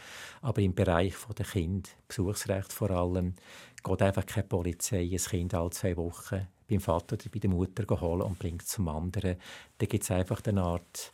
Aber 0.41 0.62
im 0.62 0.75
Bereich 0.75 1.15
der 1.38 1.46
Kind, 1.46 1.96
Besuchsrecht 2.06 2.74
vor 2.74 2.91
allem, 2.91 3.36
geht 3.82 4.01
einfach 4.01 4.25
keine 4.25 4.48
Polizei 4.48 5.10
ein 5.10 5.18
Kind 5.18 5.53
alle 5.53 5.70
zwei 5.70 5.96
Wochen 5.96 6.48
beim 6.70 6.82
Vater 6.82 7.13
oder 7.15 7.29
bei 7.32 7.39
der 7.39 7.50
Mutter 7.50 8.01
holen 8.01 8.22
und 8.22 8.38
bringt 8.38 8.63
es 8.63 8.68
zum 8.68 8.89
anderen. 8.89 9.38
Da 9.77 9.86
gibt 9.86 10.03
es 10.03 10.12
einfach 10.12 10.41
eine 10.46 10.62
Art 10.62 11.13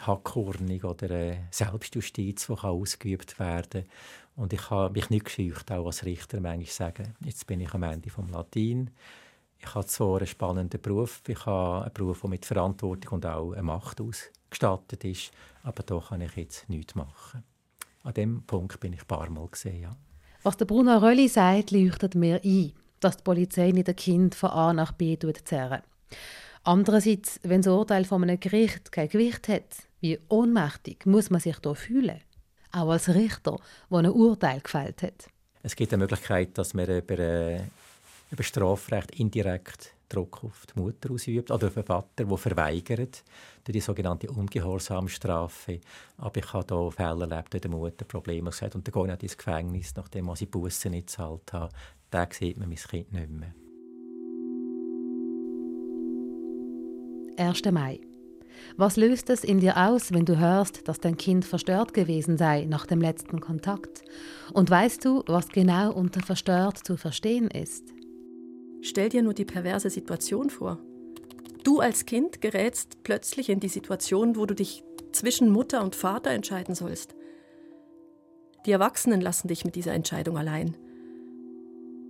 Hackordnung 0.00 0.80
oder 0.82 1.10
eine 1.10 1.48
Selbstjustiz, 1.50 2.46
die 2.46 2.52
ausgeübt 2.52 3.38
werden 3.38 3.84
kann. 3.84 3.90
Und 4.36 4.52
ich 4.52 4.70
habe 4.70 4.92
mich 4.92 5.10
nicht 5.10 5.26
gescheucht, 5.26 5.70
auch 5.70 5.86
als 5.86 6.04
Richter 6.04 6.40
manchmal 6.40 6.66
sagen, 6.66 7.14
jetzt 7.24 7.46
bin 7.46 7.60
ich 7.60 7.72
am 7.72 7.84
Ende 7.84 8.10
vom 8.10 8.28
Latin. 8.28 8.90
Ich 9.58 9.74
habe 9.74 9.86
zwar 9.86 10.18
einen 10.18 10.26
spannenden 10.26 10.80
Beruf, 10.80 11.22
ich 11.26 11.46
habe 11.46 11.84
einen 11.84 11.94
Beruf, 11.94 12.20
der 12.22 12.30
mit 12.30 12.44
Verantwortung 12.44 13.14
und 13.14 13.26
auch 13.26 13.52
eine 13.52 13.62
Macht 13.62 14.00
ausgestattet 14.00 15.04
ist, 15.04 15.30
aber 15.62 15.82
da 15.82 16.00
kann 16.00 16.20
ich 16.20 16.36
jetzt 16.36 16.68
nichts 16.68 16.94
machen. 16.94 17.44
An 18.02 18.12
dem 18.14 18.42
Punkt 18.42 18.80
bin 18.80 18.92
ich 18.92 19.00
ein 19.00 19.06
paar 19.06 19.30
Mal 19.30 19.48
gesehen, 19.48 19.80
ja. 19.80 19.96
Was 20.42 20.58
der 20.58 20.66
Bruno 20.66 20.98
Rölli 20.98 21.28
sagt, 21.28 21.70
leuchtet 21.70 22.14
mir 22.14 22.40
ein, 22.44 22.72
dass 23.00 23.16
die 23.16 23.22
Polizei 23.22 23.70
nicht 23.70 23.88
ein 23.88 23.96
Kind 23.96 24.34
von 24.34 24.50
A 24.50 24.72
nach 24.74 24.92
B 24.92 25.16
zerren. 25.18 25.80
Andererseits, 26.64 27.40
wenn 27.42 27.62
das 27.62 27.72
Urteil 27.72 28.04
von 28.04 28.22
einem 28.22 28.40
Gericht 28.40 28.92
kein 28.92 29.08
Gewicht 29.08 29.48
hat, 29.48 29.88
wie 30.00 30.18
ohnmächtig 30.28 31.06
muss 31.06 31.30
man 31.30 31.40
sich 31.40 31.58
da 31.60 31.72
fühlen? 31.72 32.20
Auch 32.74 32.90
als 32.90 33.08
Richter, 33.08 33.58
der 33.90 33.98
ein 33.98 34.10
Urteil 34.10 34.60
gefällt 34.60 35.02
hat. 35.02 35.28
Es 35.62 35.76
gibt 35.76 35.92
eine 35.92 36.02
Möglichkeit, 36.02 36.58
dass 36.58 36.74
man 36.74 36.88
über, 36.88 37.18
äh, 37.18 37.60
über 38.30 38.42
Strafrecht 38.42 39.12
indirekt 39.12 39.94
Druck 40.08 40.44
auf 40.44 40.66
die 40.66 40.80
Mutter 40.80 41.10
ausübt 41.10 41.50
oder 41.50 41.68
auf 41.68 41.74
den 41.74 41.84
Vater, 41.84 42.24
der 42.24 42.36
verweigert, 42.36 43.22
durch 43.64 43.72
die 43.72 43.80
sogenannte 43.80 44.30
Ungehorsamstrafe. 44.30 45.80
Aber 46.18 46.36
ich 46.36 46.52
habe 46.52 46.66
hier 46.68 46.90
Fälle 46.90 47.28
erlebt, 47.28 47.54
wo 47.54 47.58
die 47.58 47.68
Mutter 47.68 48.04
Probleme 48.04 48.50
hat 48.50 48.74
und 48.74 48.86
dann 48.86 49.06
gehe 49.06 49.14
ich 49.14 49.22
ins 49.22 49.36
Gefängnis, 49.38 49.94
nachdem 49.96 50.28
ich 50.30 50.50
Bussen 50.50 50.90
nicht 50.90 51.06
gezahlt 51.06 51.52
habe. 51.52 51.72
Da 52.10 52.26
sieht 52.30 52.58
man 52.58 52.68
mein 52.68 52.78
Kind 52.78 53.12
nicht 53.12 53.30
mehr. 53.30 53.54
1. 57.36 57.62
Mai. 57.72 58.00
Was 58.76 58.96
löst 58.96 59.30
es 59.30 59.44
in 59.44 59.60
dir 59.60 59.76
aus, 59.76 60.12
wenn 60.12 60.24
du 60.24 60.38
hörst, 60.38 60.88
dass 60.88 60.98
dein 60.98 61.16
Kind 61.16 61.44
verstört 61.44 61.94
gewesen 61.94 62.36
sei 62.36 62.64
nach 62.64 62.86
dem 62.86 63.00
letzten 63.00 63.40
Kontakt? 63.40 64.02
Und 64.52 64.70
weißt 64.70 65.04
du, 65.04 65.22
was 65.26 65.48
genau 65.48 65.92
unter 65.92 66.20
verstört 66.20 66.78
zu 66.84 66.96
verstehen 66.96 67.48
ist? 67.48 67.84
Stell 68.80 69.08
dir 69.08 69.22
nur 69.22 69.34
die 69.34 69.44
perverse 69.44 69.90
Situation 69.90 70.50
vor. 70.50 70.78
Du 71.62 71.80
als 71.80 72.04
Kind 72.04 72.40
gerätst 72.42 73.02
plötzlich 73.02 73.48
in 73.48 73.60
die 73.60 73.68
Situation, 73.68 74.36
wo 74.36 74.44
du 74.44 74.54
dich 74.54 74.84
zwischen 75.12 75.50
Mutter 75.50 75.82
und 75.82 75.94
Vater 75.94 76.30
entscheiden 76.30 76.74
sollst. 76.74 77.14
Die 78.66 78.72
Erwachsenen 78.72 79.20
lassen 79.20 79.48
dich 79.48 79.64
mit 79.64 79.74
dieser 79.74 79.92
Entscheidung 79.92 80.36
allein. 80.36 80.76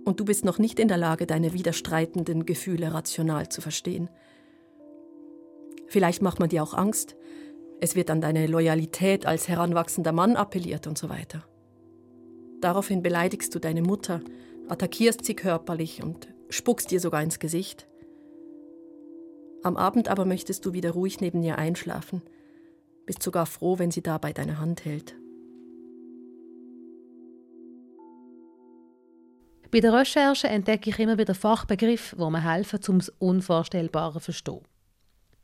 Und 0.05 0.19
du 0.19 0.25
bist 0.25 0.45
noch 0.45 0.59
nicht 0.59 0.79
in 0.79 0.87
der 0.87 0.97
Lage, 0.97 1.25
deine 1.25 1.53
widerstreitenden 1.53 2.45
Gefühle 2.45 2.93
rational 2.93 3.49
zu 3.49 3.61
verstehen. 3.61 4.09
Vielleicht 5.87 6.21
macht 6.21 6.39
man 6.39 6.49
dir 6.49 6.63
auch 6.63 6.73
Angst. 6.73 7.15
Es 7.79 7.95
wird 7.95 8.09
an 8.09 8.21
deine 8.21 8.47
Loyalität 8.47 9.25
als 9.25 9.47
heranwachsender 9.47 10.11
Mann 10.11 10.35
appelliert 10.35 10.87
und 10.87 10.97
so 10.97 11.09
weiter. 11.09 11.43
Daraufhin 12.61 13.03
beleidigst 13.03 13.53
du 13.53 13.59
deine 13.59 13.81
Mutter, 13.81 14.21
attackierst 14.69 15.23
sie 15.25 15.35
körperlich 15.35 16.01
und 16.01 16.27
spuckst 16.49 16.91
ihr 16.91 16.99
sogar 16.99 17.21
ins 17.21 17.39
Gesicht. 17.39 17.87
Am 19.61 19.77
Abend 19.77 20.07
aber 20.09 20.25
möchtest 20.25 20.65
du 20.65 20.73
wieder 20.73 20.91
ruhig 20.91 21.21
neben 21.21 21.43
ihr 21.43 21.57
einschlafen, 21.57 22.21
bist 23.05 23.21
sogar 23.21 23.45
froh, 23.45 23.77
wenn 23.79 23.91
sie 23.91 24.01
dabei 24.01 24.33
deine 24.33 24.59
Hand 24.59 24.85
hält. 24.85 25.15
Bei 29.71 29.79
der 29.79 29.93
Recherche 29.93 30.47
entdecke 30.47 30.89
ich 30.89 30.99
immer 30.99 31.17
wieder 31.17 31.35
Fachbegriffe, 31.35 32.15
die 32.15 32.29
mir 32.29 32.43
helfen, 32.43 32.79
um 32.87 32.99
das 32.99 33.09
Unvorstellbare 33.19 34.19
zu 34.19 34.25
verstehen. 34.25 34.61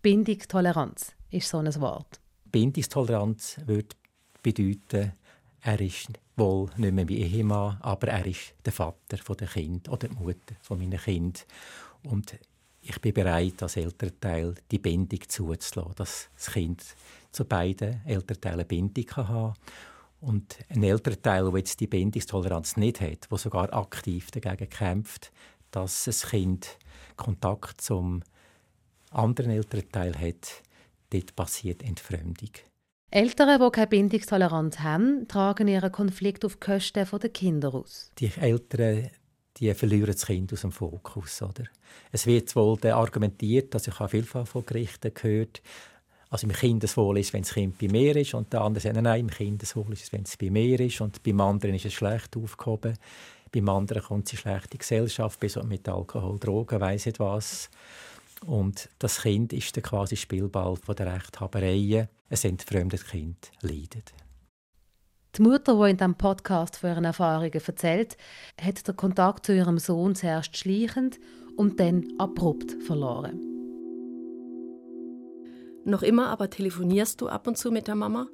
Bindungstoleranz 0.01 1.13
ist 1.29 1.47
so 1.47 1.59
ein 1.59 1.79
Wort. 1.79 2.19
Bindungstoleranz 2.45 3.61
würde 3.67 3.95
bedeuten, 4.41 5.13
er 5.61 5.79
ist 5.79 6.07
wohl 6.35 6.71
nicht 6.77 6.93
mehr 6.93 7.05
mein 7.05 7.09
Ehemann, 7.09 7.77
aber 7.81 8.07
er 8.07 8.25
ist 8.25 8.55
der 8.65 8.73
Vater 8.73 9.17
der 9.35 9.47
Kind 9.47 9.89
oder 9.89 10.07
die 10.07 10.15
Mutter 10.15 10.55
von 10.63 10.79
meinen 10.79 10.99
Kind. 10.99 11.45
Und 12.01 12.35
ich 12.81 12.99
bin 12.99 13.13
bereit, 13.13 13.61
als 13.61 13.77
Elternteil 13.77 14.55
die 14.71 14.79
Bindung 14.79 15.19
zuzulassen, 15.27 15.93
dass 15.95 16.29
das 16.35 16.51
Kind 16.51 16.83
zu 17.31 17.45
beiden 17.45 18.01
Elternteilen 18.03 18.65
Bindung 18.65 19.05
kann 19.05 19.53
und 20.19 20.57
ein 20.69 20.81
Elternteil, 20.81 21.43
der 21.51 21.59
jetzt 21.59 21.79
die 21.79 21.85
Bindungstoleranz 21.85 22.75
nicht 22.75 23.01
hat, 23.01 23.29
der 23.29 23.37
sogar 23.37 23.71
aktiv 23.71 24.31
dagegen 24.31 24.67
kämpft, 24.67 25.31
dass 25.69 26.05
das 26.05 26.27
Kind 26.27 26.79
Kontakt 27.17 27.81
zum 27.81 28.23
anderen 29.11 29.51
Elternteil 29.51 30.13
hat, 30.17 30.63
dort 31.11 31.35
passiert 31.35 31.83
Entfremdung. 31.83 32.51
Eltern, 33.11 33.61
die 33.61 33.71
keine 33.71 33.87
Bindungstoleranz 33.87 34.79
haben, 34.79 35.27
tragen 35.27 35.67
ihren 35.67 35.91
Konflikt 35.91 36.45
auf 36.45 36.53
die 36.55 36.59
Kosten 36.61 37.05
der 37.19 37.29
Kinder 37.29 37.73
aus. 37.73 38.09
Die 38.17 38.31
Eltern 38.39 39.09
die 39.57 39.73
verlieren 39.73 40.11
das 40.11 40.25
Kind 40.25 40.51
aus 40.53 40.61
dem 40.61 40.71
Fokus. 40.71 41.41
Oder? 41.41 41.65
Es 42.11 42.25
wird 42.25 42.55
wohl 42.55 42.79
argumentiert, 42.87 43.73
dass 43.73 43.87
ich 43.87 43.99
habe 43.99 44.09
vielfach 44.09 44.47
von 44.47 44.65
Gerichten 44.65 45.13
gehört, 45.13 45.61
also 46.29 46.47
im 46.47 46.53
Kindeswohl 46.53 47.17
ist, 47.17 47.33
wenn 47.33 47.41
das 47.41 47.53
Kind 47.53 47.77
bei 47.77 47.89
mir 47.89 48.15
ist 48.15 48.33
und 48.33 48.53
der 48.53 48.61
andere 48.61 48.81
sagt, 48.81 48.95
nein, 48.95 49.19
im 49.19 49.29
Kindeswohl 49.29 49.91
ist 49.91 50.03
es, 50.03 50.13
wenn 50.13 50.23
es 50.23 50.37
bei 50.37 50.49
mir 50.49 50.79
ist 50.79 51.01
und 51.01 51.21
beim 51.23 51.41
anderen 51.41 51.75
ist 51.75 51.85
es 51.85 51.93
schlecht 51.93 52.37
aufgehoben. 52.37 52.97
Beim 53.51 53.67
anderen 53.67 54.01
kommt 54.01 54.29
sie 54.29 54.37
schlechte 54.37 54.77
Gesellschaft, 54.77 55.37
bis 55.41 55.61
mit 55.63 55.89
Alkohol, 55.89 56.39
Drogen, 56.39 56.79
weiss 56.79 57.05
nicht 57.05 57.19
was. 57.19 57.69
Und 58.45 58.89
das 58.99 59.21
Kind 59.21 59.53
ist 59.53 59.75
dann 59.77 59.83
quasi 59.83 60.15
Spielball 60.15 60.75
von 60.75 60.95
der 60.95 61.13
Rechthaberei. 61.13 62.09
Ein 62.29 62.37
entfremdetes 62.43 63.07
Kind 63.07 63.51
leidet. 63.61 64.13
Die 65.35 65.43
Mutter, 65.43 65.75
die 65.75 65.91
in 65.91 65.97
diesem 65.97 66.15
Podcast 66.15 66.77
von 66.77 66.89
ihren 66.89 67.05
Erfahrungen 67.05 67.53
erzählt, 67.53 68.17
hat 68.59 68.85
den 68.85 68.95
Kontakt 68.97 69.45
zu 69.45 69.55
ihrem 69.55 69.77
Sohn 69.77 70.15
zuerst 70.15 70.57
schleichend 70.57 71.19
und 71.55 71.79
dann 71.79 72.05
abrupt 72.17 72.83
verloren. 72.83 73.39
Noch 75.85 76.03
immer 76.03 76.27
aber 76.27 76.49
telefonierst 76.49 77.21
du 77.21 77.27
ab 77.27 77.47
und 77.47 77.57
zu 77.57 77.71
mit 77.71 77.87
der 77.87 77.95
Mama? 77.95 78.27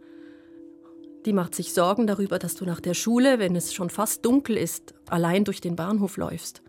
Die 1.26 1.34
macht 1.34 1.56
sich 1.56 1.74
Sorgen 1.74 2.08
darüber, 2.08 2.40
dass 2.40 2.56
du 2.56 2.66
nach 2.66 2.80
der 2.80 2.94
Schule, 2.94 3.40
wenn 3.40 3.56
es 3.56 3.74
schon 3.74 3.90
fast 3.90 4.26
dunkel 4.26 4.58
ist, 4.58 4.94
allein 5.08 5.44
durch 5.44 5.62
den 5.62 5.76
Bahnhof 5.76 6.18
läufst. 6.18 6.62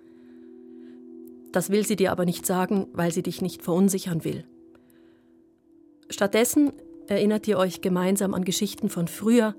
Das 1.52 1.70
will 1.70 1.86
sie 1.86 1.96
dir 1.96 2.12
aber 2.12 2.24
nicht 2.24 2.46
sagen, 2.46 2.88
weil 2.92 3.12
sie 3.12 3.22
dich 3.22 3.40
nicht 3.40 3.62
verunsichern 3.62 4.24
will. 4.24 4.44
Stattdessen 6.10 6.72
erinnert 7.06 7.46
ihr 7.48 7.58
euch 7.58 7.80
gemeinsam 7.80 8.34
an 8.34 8.44
Geschichten 8.44 8.88
von 8.88 9.08
früher, 9.08 9.54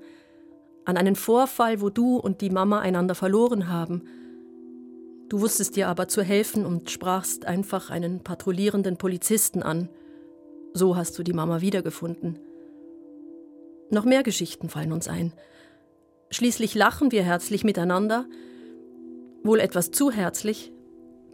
an 0.84 0.96
einen 0.96 1.16
Vorfall, 1.16 1.80
wo 1.80 1.90
du 1.90 2.16
und 2.16 2.40
die 2.40 2.50
Mama 2.50 2.80
einander 2.80 3.14
verloren 3.14 3.68
haben. 3.68 4.02
Du 5.28 5.40
wusstest 5.40 5.76
dir 5.76 5.88
aber 5.88 6.08
zu 6.08 6.22
helfen 6.22 6.66
und 6.66 6.90
sprachst 6.90 7.44
einfach 7.44 7.90
einen 7.90 8.20
patrouillierenden 8.20 8.96
Polizisten 8.96 9.62
an. 9.62 9.88
So 10.72 10.96
hast 10.96 11.18
du 11.18 11.22
die 11.22 11.32
Mama 11.32 11.60
wiedergefunden. 11.60 12.38
Noch 13.90 14.04
mehr 14.04 14.22
Geschichten 14.22 14.68
fallen 14.68 14.92
uns 14.92 15.08
ein. 15.08 15.32
Schließlich 16.30 16.74
lachen 16.74 17.10
wir 17.10 17.22
herzlich 17.24 17.64
miteinander, 17.64 18.26
wohl 19.42 19.58
etwas 19.58 19.90
zu 19.90 20.10
herzlich, 20.10 20.72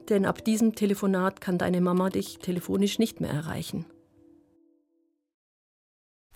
Denn 0.08 0.24
ab 0.24 0.44
diesem 0.44 0.74
Telefonat 0.74 1.40
kann 1.40 1.58
deine 1.58 1.80
Mama 1.80 2.10
dich 2.10 2.38
telefonisch 2.38 2.98
nicht 2.98 3.20
mehr 3.20 3.30
erreichen. 3.30 3.86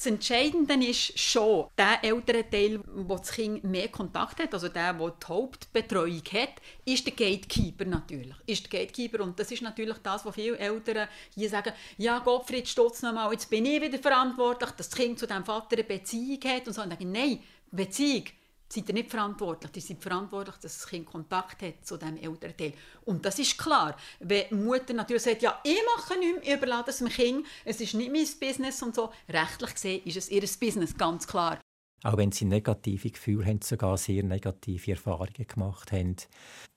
Das 0.00 0.06
Entscheidende 0.06 0.82
ist 0.82 1.18
schon, 1.18 1.66
der 1.76 2.02
ältere 2.02 2.48
Teil, 2.48 2.80
wo 2.86 3.18
das 3.18 3.32
Kind 3.32 3.64
mehr 3.64 3.88
Kontakt 3.88 4.40
hat, 4.40 4.54
also 4.54 4.70
der, 4.70 4.94
der 4.94 5.10
die 5.10 5.26
Hauptbetreuung 5.26 6.22
hat, 6.32 6.54
ist 6.86 7.04
der 7.04 7.12
Gatekeeper 7.12 7.84
natürlich. 7.84 8.34
Ist 8.46 8.72
der 8.72 8.80
Gatekeeper 8.80 9.22
und 9.22 9.38
das 9.38 9.52
ist 9.52 9.60
natürlich 9.60 9.98
das, 9.98 10.24
was 10.24 10.34
viele 10.34 10.56
Eltern 10.56 11.06
hier 11.34 11.50
sagen, 11.50 11.74
ja 11.98 12.18
Gottfried, 12.20 12.66
stutz 12.66 13.02
nochmal, 13.02 13.30
jetzt 13.32 13.50
bin 13.50 13.66
ich 13.66 13.82
wieder 13.82 13.98
verantwortlich, 13.98 14.70
dass 14.70 14.88
das 14.88 14.98
Kind 14.98 15.18
zu 15.18 15.26
diesem 15.26 15.44
Vater 15.44 15.76
eine 15.76 15.84
Beziehung 15.84 16.40
hat 16.44 16.66
und 16.66 16.72
so. 16.72 16.80
Und 16.80 16.88
sagen, 16.88 17.12
nein, 17.12 17.40
Beziehung, 17.70 18.24
seid 18.72 18.88
ihr 18.88 18.94
nicht 18.94 19.10
verantwortlich. 19.10 19.70
Ihr 19.74 19.82
seid 19.82 20.02
verantwortlich, 20.02 20.56
dass 20.56 20.78
das 20.78 20.86
Kind 20.86 21.06
Kontakt 21.06 21.62
hat 21.62 21.84
zu 21.84 21.96
diesem 21.96 22.16
älteren 22.16 22.56
Teil. 22.56 22.72
Und 23.04 23.24
das 23.24 23.38
ist 23.38 23.58
klar. 23.58 23.96
Wenn 24.20 24.46
die 24.48 24.54
Mutter 24.54 24.94
natürlich 24.94 25.22
sagt, 25.22 25.42
ja, 25.42 25.60
ich 25.64 25.80
mache 25.96 26.18
nichts, 26.18 26.46
ich 26.46 26.54
überlasse 26.54 26.90
es 26.90 26.98
dem 26.98 27.08
Kind, 27.08 27.46
es 27.64 27.80
ist 27.80 27.94
nicht 27.94 28.12
mein 28.12 28.26
Business 28.40 28.82
und 28.82 28.94
so, 28.94 29.10
rechtlich 29.28 29.74
gesehen 29.74 30.02
ist 30.04 30.16
es 30.16 30.30
ihr 30.30 30.42
Business, 30.60 30.96
ganz 30.96 31.26
klar. 31.26 31.58
Auch 32.02 32.16
wenn 32.16 32.32
sie 32.32 32.46
negative 32.46 33.10
Gefühle 33.10 33.44
haben, 33.44 33.60
sogar 33.62 33.98
sehr 33.98 34.22
negative 34.22 34.92
Erfahrungen 34.92 35.46
gemacht 35.46 35.92
haben, 35.92 36.16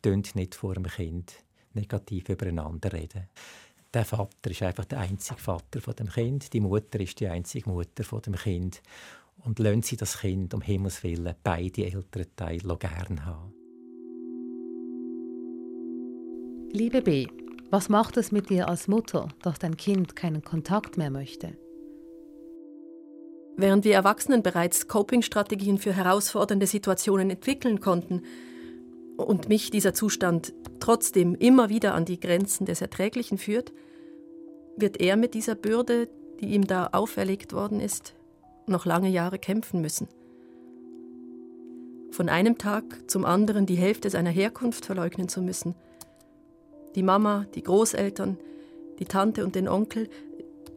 tönt 0.02 0.36
nicht 0.36 0.56
vor 0.56 0.74
dem 0.74 0.86
Kind 0.86 1.36
negativ 1.74 2.28
übereinander 2.30 2.92
reden. 2.92 3.30
Der 3.94 4.06
Vater 4.06 4.50
ist 4.50 4.64
einfach 4.64 4.86
der 4.86 5.00
einzige 5.00 5.40
Vater 5.40 5.80
von 5.80 5.96
dem 5.96 6.10
Kind, 6.10 6.52
die 6.52 6.60
Mutter 6.60 7.00
ist 7.00 7.20
die 7.20 7.28
einzige 7.28 7.70
Mutter 7.70 8.04
von 8.04 8.22
dem 8.22 8.36
Kind 8.36 8.82
und 9.46 9.60
lassen 9.60 9.82
sie 9.82 9.98
das 9.98 10.20
Kind 10.20 10.54
um 10.54 10.62
Himmels 10.62 11.04
Willen 11.04 11.36
beide 11.44 11.86
älteren 11.86 12.28
Teile 12.36 12.78
gerne 12.78 13.26
haben. 13.26 13.54
Liebe 16.72 17.02
B, 17.02 17.28
was 17.70 17.90
macht 17.90 18.18
es 18.18 18.32
mit 18.32 18.50
dir 18.50 18.68
als 18.68 18.88
Mutter, 18.88 19.30
dass 19.42 19.60
dein 19.60 19.78
Kind 19.78 20.16
keinen 20.16 20.44
Kontakt 20.44 20.98
mehr 20.98 21.12
möchte? 21.12 21.58
Während 23.56 23.86
wir 23.86 23.94
Erwachsenen 23.94 24.42
bereits 24.42 24.88
Coping-Strategien 24.88 25.78
für 25.78 25.94
herausfordernde 25.94 26.66
Situationen 26.66 27.30
entwickeln 27.30 27.80
konnten 27.80 28.24
und 29.18 29.50
mich 29.50 29.70
dieser 29.70 29.94
Zustand 29.94 30.54
trotzdem 30.80 31.36
immer 31.36 31.70
wieder 31.70 31.94
an 31.94 32.06
die 32.06 32.20
Grenzen 32.20 32.66
des 32.66 32.82
Erträglichen 32.82 33.38
führt, 33.38 33.72
wird 34.76 35.00
er 35.00 35.16
mit 35.18 35.36
dieser 35.36 35.54
Bürde, 35.54 36.10
die 36.40 36.56
ihm 36.56 36.66
da 36.66 36.90
auferlegt 36.94 37.54
worden 37.54 37.80
ist, 37.80 38.16
noch 38.68 38.86
lange 38.86 39.10
Jahre 39.10 39.40
kämpfen 39.40 39.82
müssen. 39.82 40.08
Von 42.12 42.30
einem 42.30 42.58
Tag 42.58 43.10
zum 43.10 43.26
anderen 43.26 43.66
die 43.66 43.76
Hälfte 43.76 44.10
seiner 44.10 44.30
Herkunft 44.30 44.86
verleugnen 44.86 45.30
zu 45.30 45.42
müssen. 45.42 45.76
Die 46.96 47.04
Mama, 47.04 47.48
die 47.56 47.64
Großeltern, 47.64 48.38
die 49.00 49.06
Tante 49.06 49.44
und 49.44 49.56
den 49.56 49.68
Onkel, 49.68 50.10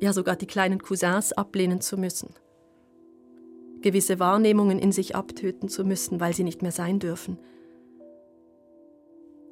ja 0.00 0.12
sogar 0.12 0.37
die 0.37 0.47
kleinen 0.47 0.83
Cousins 0.83 1.33
ablehnen 1.33 1.81
zu 1.81 1.99
müssen. 1.99 2.31
Gewisse 3.83 4.19
Wahrnehmungen 4.19 4.78
in 4.78 4.93
sich 4.93 5.14
abtöten 5.14 5.69
zu 5.69 5.85
müssen, 5.85 6.21
weil 6.21 6.35
sie 6.35 6.45
nicht 6.45 6.62
mehr 6.62 6.73
sein 6.73 6.99
dürfen. 6.99 7.38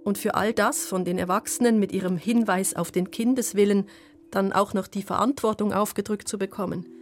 Und 0.04 0.18
für 0.18 0.34
all 0.34 0.52
das 0.52 0.86
von 0.86 1.04
den 1.04 1.18
Erwachsenen 1.18 1.78
mit 1.78 1.92
ihrem 1.92 2.16
Hinweis 2.16 2.74
auf 2.74 2.90
den 2.90 3.10
Kindeswillen 3.10 3.86
dann 4.30 4.52
auch 4.52 4.74
noch 4.74 4.86
die 4.86 5.02
Verantwortung 5.02 5.72
aufgedrückt 5.72 6.28
zu 6.28 6.38
bekommen– 6.38 6.86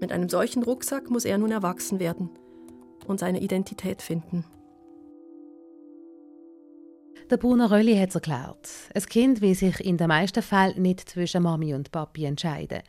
mit 0.00 0.12
einem 0.12 0.28
solchen 0.28 0.62
Rucksack 0.62 1.10
muss 1.10 1.24
er 1.24 1.38
nun 1.38 1.50
erwachsen 1.50 2.00
werden 2.00 2.30
und 3.06 3.20
seine 3.20 3.40
Identität 3.40 4.02
finden. 4.02 4.44
Der 7.30 7.38
Bruno 7.38 7.66
Rölli 7.66 7.96
hat 7.96 8.10
es 8.10 8.16
erklärt. 8.16 8.68
Ein 8.94 9.02
Kind 9.06 9.40
will 9.40 9.54
sich 9.54 9.80
in 9.80 9.96
den 9.96 10.08
meisten 10.08 10.42
Fällen 10.42 10.82
nicht 10.82 11.08
zwischen 11.08 11.42
Mami 11.42 11.74
und 11.74 11.90
Papi 11.90 12.26
entscheiden. 12.26 12.82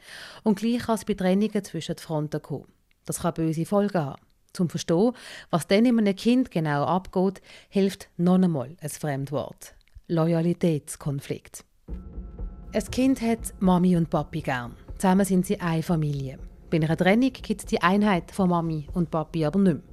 Und 0.44 0.60
gleich 0.60 0.80
kann 0.80 0.96
es 0.96 1.06
bei 1.06 1.14
Trennungen 1.14 1.64
zwischen 1.64 1.96
den 1.96 2.02
Fronten 2.02 2.42
kommen. 2.42 2.68
Das 3.06 3.22
kann 3.22 3.34
böse 3.34 3.66
Folgen 3.66 3.98
haben. 3.98 4.22
Zum 4.52 4.70
Verstehen, 4.70 5.14
was 5.52 5.68
dann 5.68 5.86
in 5.86 6.00
einem 6.00 6.16
Kind 6.16 6.52
genau 6.52 6.84
abgeht, 6.84 7.42
hilft 7.70 8.10
noch 8.18 8.36
einmal 8.36 8.76
ein 8.82 8.90
Fremdwort. 8.90 9.74
Loyalitätskonflikt. 10.08 11.64
Ein 12.74 12.92
Kind 12.92 13.22
hat 13.22 13.54
Mami 13.60 13.96
und 13.96 14.10
Papi 14.10 14.42
gern. 14.42 14.76
Zusammen 14.98 15.26
sind 15.26 15.46
sie 15.46 15.60
eine 15.62 15.82
Familie. 15.82 16.40
Bei 16.76 16.82
einer 16.86 16.98
Trennung 16.98 17.32
gibt 17.32 17.62
es 17.62 17.66
die 17.68 17.82
Einheit 17.82 18.32
von 18.32 18.50
Mami 18.50 18.90
und 18.94 19.10
Papi 19.10 19.46
aber 19.46 19.60
nicht 19.60 19.76
mehr. 19.76 19.84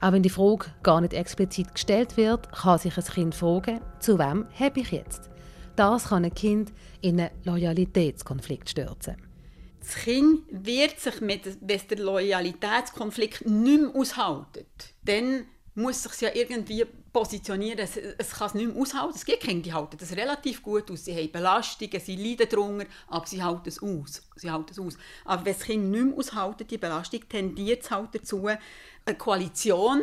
Auch 0.00 0.10
wenn 0.10 0.24
die 0.24 0.30
Frage 0.30 0.66
gar 0.82 1.00
nicht 1.00 1.14
explizit 1.14 1.72
gestellt 1.72 2.16
wird, 2.16 2.50
kann 2.50 2.76
sich 2.80 2.98
ein 2.98 3.04
Kind 3.04 3.34
fragen, 3.36 3.80
zu 4.00 4.18
wem 4.18 4.46
habe 4.58 4.80
ich 4.80 4.90
jetzt? 4.90 5.30
Das 5.76 6.08
kann 6.08 6.24
ein 6.24 6.34
Kind 6.34 6.72
in 7.02 7.20
einen 7.20 7.30
Loyalitätskonflikt 7.44 8.68
stürzen. 8.68 9.14
Das 9.78 9.94
Kind 9.94 10.40
wird 10.50 10.98
sich, 10.98 11.20
mit, 11.20 11.56
wenn 11.60 11.80
der 11.88 11.98
Loyalitätskonflikt 11.98 13.46
nicht 13.46 13.80
mehr 13.80 13.94
aushalten, 13.94 14.66
dann 15.04 15.44
muss 15.76 16.02
sich 16.02 16.20
ja 16.20 16.30
irgendwie 16.34 16.84
positionieren. 17.18 17.80
Es, 17.80 17.96
es 17.96 18.30
kann 18.30 18.48
es 18.48 18.54
nicht 18.54 18.72
mehr 18.72 18.80
aushalten. 18.80 19.14
Es 19.16 19.24
gibt 19.24 19.42
Kinder, 19.42 19.62
die 19.62 19.72
halten 19.72 19.96
das 19.98 20.14
relativ 20.14 20.62
gut 20.62 20.90
aus. 20.90 21.04
Sie 21.04 21.16
haben 21.16 21.32
Belastungen, 21.32 22.00
sie 22.00 22.16
leiden 22.16 22.48
darunter, 22.48 22.86
aber 23.08 23.26
sie 23.26 23.42
halten 23.42 23.68
es 23.68 23.82
aus. 23.82 24.22
Sie 24.36 24.50
halten 24.50 24.70
es 24.70 24.78
aus. 24.78 24.96
Aber 25.24 25.44
wenn 25.44 25.54
das 25.54 25.62
Kind 25.64 25.90
nicht 25.90 26.04
mehr 26.04 26.16
aushält, 26.16 26.70
die 26.70 26.78
Belastung, 26.78 27.28
tendiert 27.28 27.82
es 27.82 27.90
halt 27.90 28.14
dazu, 28.14 28.46
eine 28.46 29.18
Koalition 29.18 30.02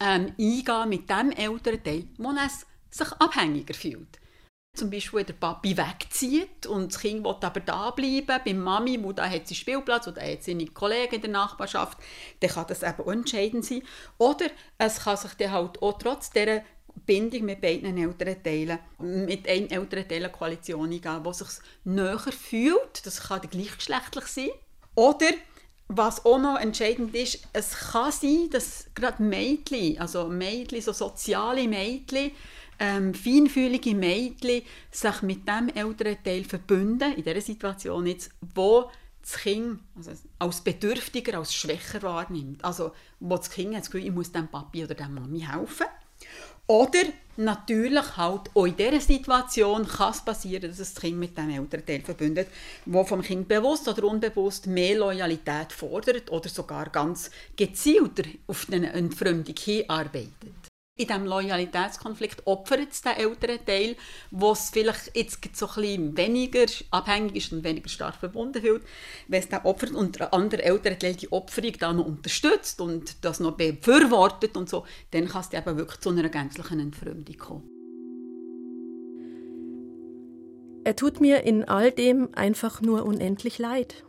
ähm, 0.00 0.34
eingehen 0.38 0.88
mit 0.88 1.08
dem 1.08 1.30
älteren 1.30 1.82
Teil, 1.82 2.04
wo 2.18 2.30
es 2.32 2.66
sich 2.90 3.12
abhängiger 3.12 3.74
fühlt. 3.74 4.18
Zum 4.74 4.88
Beispiel, 4.88 5.24
der 5.24 5.34
Papi 5.34 5.76
wegzieht 5.76 6.66
und 6.66 6.92
das 6.92 7.00
Kind 7.02 7.22
will 7.24 7.36
aber 7.42 7.60
da 7.60 7.90
bleiben, 7.90 8.40
bei 8.42 8.54
Mami, 8.54 8.98
wo 9.02 9.12
da 9.12 9.28
hat 9.28 9.46
sie 9.46 9.54
Spielplatz 9.54 10.08
oder 10.08 10.22
hat 10.22 10.42
seine 10.42 10.64
Kollegen 10.66 11.16
in 11.16 11.20
der 11.20 11.30
Nachbarschaft, 11.30 11.98
dann 12.40 12.50
kann 12.50 12.66
das 12.68 12.82
eben 12.82 13.06
entscheidend 13.06 13.66
sein. 13.66 13.82
Oder 14.16 14.46
es 14.78 15.00
kann 15.00 15.18
sich 15.18 15.34
dann 15.34 15.50
halt 15.50 15.82
auch 15.82 15.98
trotz 15.98 16.30
dieser 16.30 16.62
Bindung 17.04 17.42
mit 17.44 17.60
beiden 17.60 17.98
älteren 17.98 18.42
Teilen, 18.42 18.78
mit 18.98 19.46
einem 19.46 19.68
älteren 19.68 20.08
Teil 20.08 20.24
eine 20.24 20.32
Koalition 20.32 20.90
eingehen, 20.90 21.22
die 21.22 21.34
sich 21.34 21.48
näher 21.84 22.18
fühlt. 22.18 23.04
Das 23.04 23.28
kann 23.28 23.42
gleichgeschlechtlich 23.42 24.26
sein. 24.26 24.50
Oder 24.94 25.32
was 25.96 26.24
auch 26.24 26.38
noch 26.38 26.58
entscheidend 26.58 27.14
ist, 27.14 27.46
es 27.52 27.74
kann 27.92 28.12
sein, 28.12 28.48
dass 28.50 28.86
gerade 28.94 29.22
Mädchen, 29.22 29.98
also 29.98 30.28
Mädchen, 30.28 30.80
so 30.80 30.92
soziale 30.92 31.66
Mädchen, 31.68 32.32
ähm, 32.78 33.14
feinfühlige 33.14 33.94
Mädchen 33.94 34.62
sich 34.90 35.22
mit 35.22 35.46
dem 35.46 35.68
älteren 35.68 36.22
Teil 36.22 36.44
verbünden, 36.44 37.14
in 37.14 37.22
dieser 37.22 37.40
Situation 37.40 38.06
jetzt, 38.06 38.30
wo 38.54 38.90
das 39.20 39.34
Kind 39.38 39.78
also 39.94 40.10
als 40.38 40.60
bedürftiger, 40.60 41.38
als 41.38 41.54
schwächer 41.54 42.02
wahrnimmt. 42.02 42.64
Also 42.64 42.92
wo 43.20 43.36
das 43.36 43.50
Kind 43.50 43.74
hat 43.74 43.82
das 43.82 43.90
Gefühl, 43.90 44.08
ich 44.08 44.12
muss 44.12 44.32
dem 44.32 44.48
Papi 44.48 44.84
oder 44.84 44.94
der 44.94 45.08
Mami 45.08 45.40
helfen. 45.40 45.86
Oder 46.66 47.02
natürlich 47.36 48.16
halt 48.16 48.50
auch 48.54 48.66
in 48.66 48.76
dieser 48.76 49.00
Situation 49.00 49.86
kann 49.86 50.12
es 50.12 50.20
passieren, 50.20 50.70
dass 50.70 50.78
das 50.78 50.94
Kind 50.94 51.18
mit 51.18 51.36
dem 51.36 51.50
älteren 51.50 51.84
Teil 51.84 52.00
verbündet, 52.00 52.48
wo 52.86 53.04
vom 53.04 53.22
Kind 53.22 53.48
bewusst 53.48 53.88
oder 53.88 54.04
unbewusst 54.04 54.66
mehr 54.66 54.98
Loyalität 54.98 55.72
fordert 55.72 56.30
oder 56.30 56.48
sogar 56.48 56.88
ganz 56.90 57.30
gezielter 57.56 58.24
auf 58.46 58.66
eine 58.70 58.92
Entfremdung 58.92 59.54
hinarbeitet 59.58 60.61
in 60.96 61.06
diesem 61.06 61.24
Loyalitätskonflikt 61.24 62.46
opfert 62.46 62.88
es 62.90 63.00
den 63.00 63.12
älteren 63.12 63.64
Teil, 63.64 63.96
wo 64.30 64.52
es 64.52 64.68
vielleicht 64.70 65.16
jetzt 65.16 65.56
so 65.56 65.66
ein 65.66 65.74
bisschen 65.74 66.16
weniger 66.18 66.66
abhängig 66.90 67.36
ist 67.36 67.52
und 67.52 67.64
weniger 67.64 67.88
stark 67.88 68.16
verbunden 68.16 68.60
fühlt. 68.60 68.82
Wenn 69.26 69.40
es 69.40 69.48
den 69.48 69.60
opfert 69.60 69.92
und 69.92 70.18
der 70.18 70.34
andere 70.34 70.62
ältere 70.62 70.98
Teil 70.98 71.14
die 71.14 71.32
Opferung 71.32 71.72
dann 71.78 71.96
noch 71.96 72.04
unterstützt 72.06 72.80
und 72.82 73.24
das 73.24 73.40
noch 73.40 73.56
befürwortet 73.56 74.56
und 74.56 74.68
so, 74.68 74.84
dann 75.12 75.28
kann 75.28 75.40
es 75.40 75.52
eben 75.52 75.78
wirklich 75.78 76.00
zu 76.00 76.10
einer 76.10 76.28
gänzlichen 76.28 76.80
Entfremdung 76.80 77.36
kommen. 77.38 77.68
Er 80.84 80.96
tut 80.96 81.20
mir 81.20 81.44
in 81.44 81.64
all 81.64 81.90
dem 81.90 82.28
einfach 82.34 82.82
nur 82.82 83.06
unendlich 83.06 83.58
leid. 83.58 84.04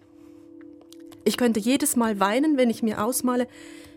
Ich 1.23 1.37
könnte 1.37 1.61
jedes 1.61 1.95
Mal 1.95 2.19
weinen, 2.19 2.57
wenn 2.57 2.69
ich 2.69 2.83
mir 2.83 3.01
ausmale, 3.01 3.47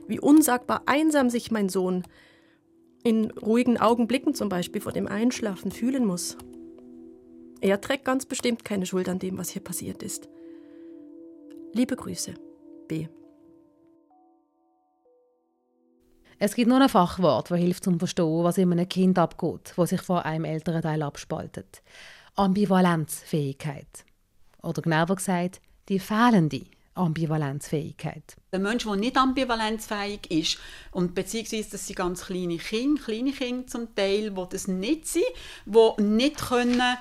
wie 0.07 0.20
unsagbar 0.20 0.83
einsam 0.87 1.31
sich 1.31 1.51
mein 1.51 1.68
Sohn 1.68 2.05
in 3.07 3.31
ruhigen 3.31 3.79
Augenblicken 3.79 4.35
zum 4.35 4.49
Beispiel 4.49 4.81
vor 4.81 4.90
dem 4.90 5.07
Einschlafen 5.07 5.71
fühlen 5.71 6.05
muss. 6.05 6.37
Er 7.61 7.81
trägt 7.81 8.05
ganz 8.05 8.27
bestimmt 8.27 8.64
keine 8.64 8.85
Schuld 8.85 9.09
an 9.09 9.21
dem, 9.21 9.38
was 9.38 9.51
hier 9.51 9.62
passiert 9.62 10.03
ist. 10.03 10.29
Liebe 11.73 11.95
Grüße, 11.95 12.35
B. 12.88 13.07
Es 16.40 16.57
gibt 16.57 16.69
noch 16.69 16.81
ein 16.81 16.88
Fachwort, 16.88 17.53
das 17.53 17.59
hilft 17.59 17.85
zum 17.85 18.01
Verstehen, 18.01 18.42
was 18.42 18.59
in 18.59 18.73
einem 18.73 18.88
Kind 18.88 19.21
abgeht, 19.21 19.73
wo 19.77 19.87
sich 19.87 20.03
vor 20.03 20.25
einem 20.25 20.45
älteren 20.45 20.83
Teil 20.83 21.03
abspaltet. 21.03 21.83
Ambivalenzfähigkeit. 22.35 24.05
Oder 24.64 24.83
genauer 24.83 25.14
gesagt, 25.14 25.61
die 25.88 26.01
fehlende 26.01 26.64
Ambivalenzfähigkeit. 26.96 28.37
Der 28.52 28.59
Mensch, 28.59 28.85
der 28.85 28.96
nicht 28.96 29.16
ambivalenzfähig 29.16 30.30
ist, 30.30 30.59
und 30.92 31.14
beziehungsweise 31.14 31.70
das 31.70 31.87
sind 31.87 31.96
ganz 31.96 32.26
kleine 32.26 32.59
Kinder, 32.59 33.02
kleine 33.02 33.32
Kinder 33.32 33.66
zum 33.66 33.94
Teil, 33.94 34.30
die 34.30 34.46
das 34.50 34.68
nicht 34.68 35.06
sind, 35.06 35.24
die 35.66 36.02
nicht 36.02 36.48
können 36.48 36.96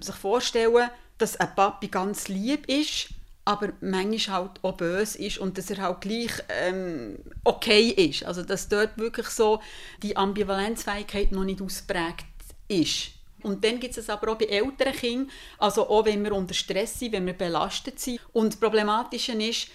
sich 0.00 0.14
vorstellen 0.14 0.90
dass 1.18 1.36
ein 1.36 1.54
Papi 1.54 1.88
ganz 1.88 2.28
lieb 2.28 2.66
ist, 2.66 3.08
aber 3.44 3.72
manchmal 3.80 4.38
halt 4.38 4.50
auch 4.62 4.76
böse 4.76 5.18
ist 5.18 5.38
und 5.38 5.58
dass 5.58 5.70
er 5.70 5.82
halt 5.82 6.00
gleich 6.00 6.32
ähm, 6.48 7.18
okay 7.44 7.88
ist. 7.90 8.24
Also 8.24 8.42
dass 8.42 8.68
dort 8.68 8.96
wirklich 8.96 9.28
so 9.28 9.60
die 10.02 10.16
Ambivalenzfähigkeit 10.16 11.32
noch 11.32 11.44
nicht 11.44 11.60
ausprägt 11.60 12.24
ist. 12.68 13.19
Und 13.42 13.64
dann 13.64 13.80
gibt 13.80 13.96
es 13.96 14.10
aber 14.10 14.32
auch 14.32 14.38
bei 14.38 14.46
älteren 14.46 14.92
Kindern, 14.92 15.30
also 15.58 15.88
auch 15.88 16.04
wenn 16.04 16.22
wir 16.24 16.32
unter 16.32 16.54
Stress 16.54 16.98
sind, 16.98 17.12
wenn 17.12 17.26
wir 17.26 17.34
belastet 17.34 18.00
sind. 18.00 18.20
Und 18.32 18.54
das 18.54 18.60
Problematische 18.60 19.32
ist, 19.32 19.68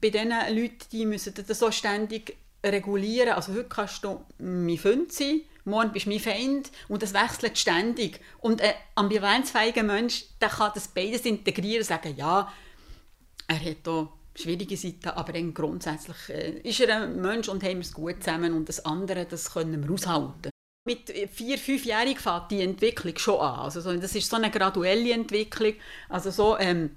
bei 0.00 0.10
diesen 0.10 0.30
Leuten, 0.30 0.78
die 0.92 1.06
müssen 1.06 1.34
das 1.34 1.58
so 1.58 1.70
ständig 1.70 2.36
regulieren. 2.64 3.30
Also 3.30 3.52
heute 3.52 3.68
kannst 3.68 4.04
du 4.04 4.24
mein 4.38 4.78
Freund 4.78 5.12
sein, 5.12 5.42
morgen 5.64 5.92
bist 5.92 6.06
du 6.06 6.10
mein 6.10 6.20
Feind 6.20 6.70
und 6.88 7.02
das 7.02 7.14
wechselt 7.14 7.58
ständig. 7.58 8.20
Und 8.38 8.62
ein 8.62 8.74
ambivalenzfähiger 8.94 9.82
Mensch, 9.82 10.24
der 10.40 10.48
kann 10.48 10.72
das 10.74 10.88
beides 10.88 11.22
integrieren 11.22 11.80
und 11.80 11.86
sagen, 11.86 12.14
ja, 12.16 12.52
er 13.46 13.56
hat 13.56 13.76
hier 13.84 14.08
schwierige 14.34 14.76
Seiten, 14.76 15.08
aber 15.08 15.32
grundsätzlich 15.32 16.28
äh, 16.28 16.60
ist 16.60 16.80
er 16.80 17.02
ein 17.02 17.20
Mensch 17.20 17.48
und 17.48 17.62
haben 17.62 17.76
wir 17.76 17.80
es 17.80 17.92
gut 17.92 18.22
zusammen 18.22 18.54
und 18.54 18.68
das 18.68 18.84
andere, 18.84 19.26
das 19.26 19.52
können 19.52 19.82
wir 19.82 19.92
aushalten 19.92 20.49
mit 20.84 21.12
vier, 21.32 21.58
fünfjährig 21.58 22.18
fängt 22.18 22.50
die 22.50 22.62
Entwicklung 22.62 23.16
schon 23.18 23.40
an. 23.40 23.60
Also 23.60 23.80
so, 23.80 23.94
das 23.94 24.14
ist 24.14 24.30
so 24.30 24.36
eine 24.36 24.50
graduelle 24.50 25.12
Entwicklung. 25.12 25.74
Also 26.08 26.30
so 26.30 26.58
ähm, 26.58 26.90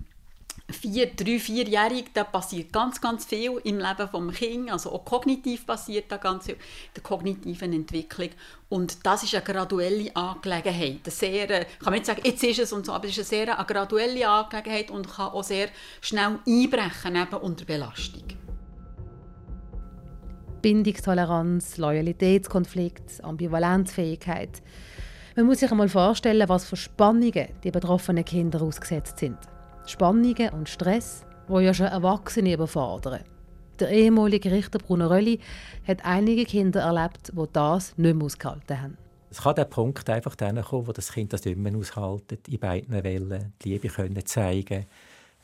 vier, 0.69 1.08
drei, 1.08 1.38
vierjährig, 1.38 2.06
da 2.13 2.24
passiert 2.24 2.72
ganz, 2.72 3.02
ganz 3.02 3.26
viel 3.26 3.60
im 3.65 3.80
Leben 3.80 4.28
des 4.28 4.36
Kindes. 4.38 4.72
Also 4.72 4.93
auch 4.93 5.04
kognitiv 5.04 5.65
passiert 5.65 6.10
da 6.12 6.17
ganz 6.17 6.46
viel, 6.46 6.58
der 6.96 7.04
kognitiven 7.04 7.74
Entwicklung. 7.74 8.30
Und 8.69 9.06
das 9.06 9.24
ist 9.24 9.36
eine 9.36 9.43
graduelle 9.43 10.15
Angelegenheit. 10.15 11.02
Eine 11.04 11.12
sehr, 11.12 11.50
äh, 11.50 11.65
kann 11.65 11.86
man 11.86 11.93
nicht 11.96 12.06
sagen, 12.06 12.22
jetzt 12.24 12.43
ist 12.43 12.60
es 12.60 12.74
und 12.74 12.86
so, 12.86 12.93
aber 12.93 13.06
es 13.06 13.12
ist 13.12 13.32
eine 13.34 13.46
sehr 13.46 13.58
eine 13.58 13.67
graduelle 13.67 14.28
Angelegenheit 14.28 14.91
und 14.91 15.10
kann 15.10 15.32
auch 15.32 15.43
sehr 15.43 15.67
schnell 16.00 16.39
einbrechen 16.48 17.15
eben 17.17 17.36
unter 17.36 17.65
Belastung. 17.65 18.42
Bindungstoleranz, 20.63 21.78
Loyalitätskonflikt, 21.78 23.21
Ambivalenzfähigkeit. 23.21 24.63
Man 25.36 25.45
muss 25.45 25.60
sich 25.60 25.69
einmal 25.69 25.89
vorstellen, 25.89 26.47
was 26.47 26.65
für 26.65 26.78
Spannungen 26.78 27.49
die 27.63 27.69
betroffenen 27.69 28.23
Kinder 28.23 28.62
ausgesetzt 28.62 29.19
sind. 29.19 29.38
Spannungen 29.86 30.49
und 30.54 30.69
Stress, 30.69 31.26
wo 31.49 31.60
ja 31.60 31.73
schon 31.73 31.88
Erwachsene 31.88 32.54
überfordern. 32.54 33.26
Der 33.78 33.89
ehemalige 33.89 34.52
Richter 34.52 34.80
Bruno 34.80 35.08
Rölli 35.08 35.41
hat 35.86 36.06
einige 36.06 36.45
Kinder 36.45 36.80
erlebt, 36.80 37.34
die 37.36 37.45
das 37.52 37.97
nicht 37.97 38.15
mehr 38.15 38.26
ausgehalten 38.26 38.82
haben. 38.82 38.97
Es 39.32 39.41
kann 39.41 39.56
der 39.56 39.65
Punkt 39.65 40.10
einfach 40.10 40.36
dann 40.36 40.62
kommen, 40.62 40.88
wo 40.88 40.93
das 40.93 41.12
Kind 41.12 41.34
das 41.34 41.43
nicht 41.43 41.58
mehr 41.58 41.76
aushaltet, 41.76 42.47
in 42.47 42.60
beiden 42.60 43.04
Wellen 43.04 43.52
die 43.62 43.73
Liebe 43.73 43.89
können 43.89 44.26
zeigen, 44.26 44.86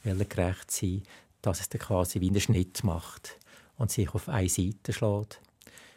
Wellen 0.04 0.30
gerecht 0.30 0.72
sein, 0.72 1.04
dass 1.42 1.60
es 1.60 1.68
dann 1.68 1.82
quasi 1.82 2.22
wie 2.22 2.30
einen 2.30 2.40
Schnitt 2.40 2.86
macht 2.86 3.39
und 3.80 3.90
sich 3.90 4.14
auf 4.14 4.30
eine 4.30 4.50
Seite 4.50 4.94
schlägt. 4.94 5.42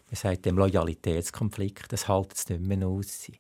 Man 0.07 0.17
sagt 0.17 0.47
dem 0.47 0.57
Loyalitätskonflikt, 0.57 1.93
das 1.93 2.09
hält 2.09 2.33
es 2.33 2.49
nicht 2.49 2.63
mehr 2.63 2.87
aus. 2.87 3.31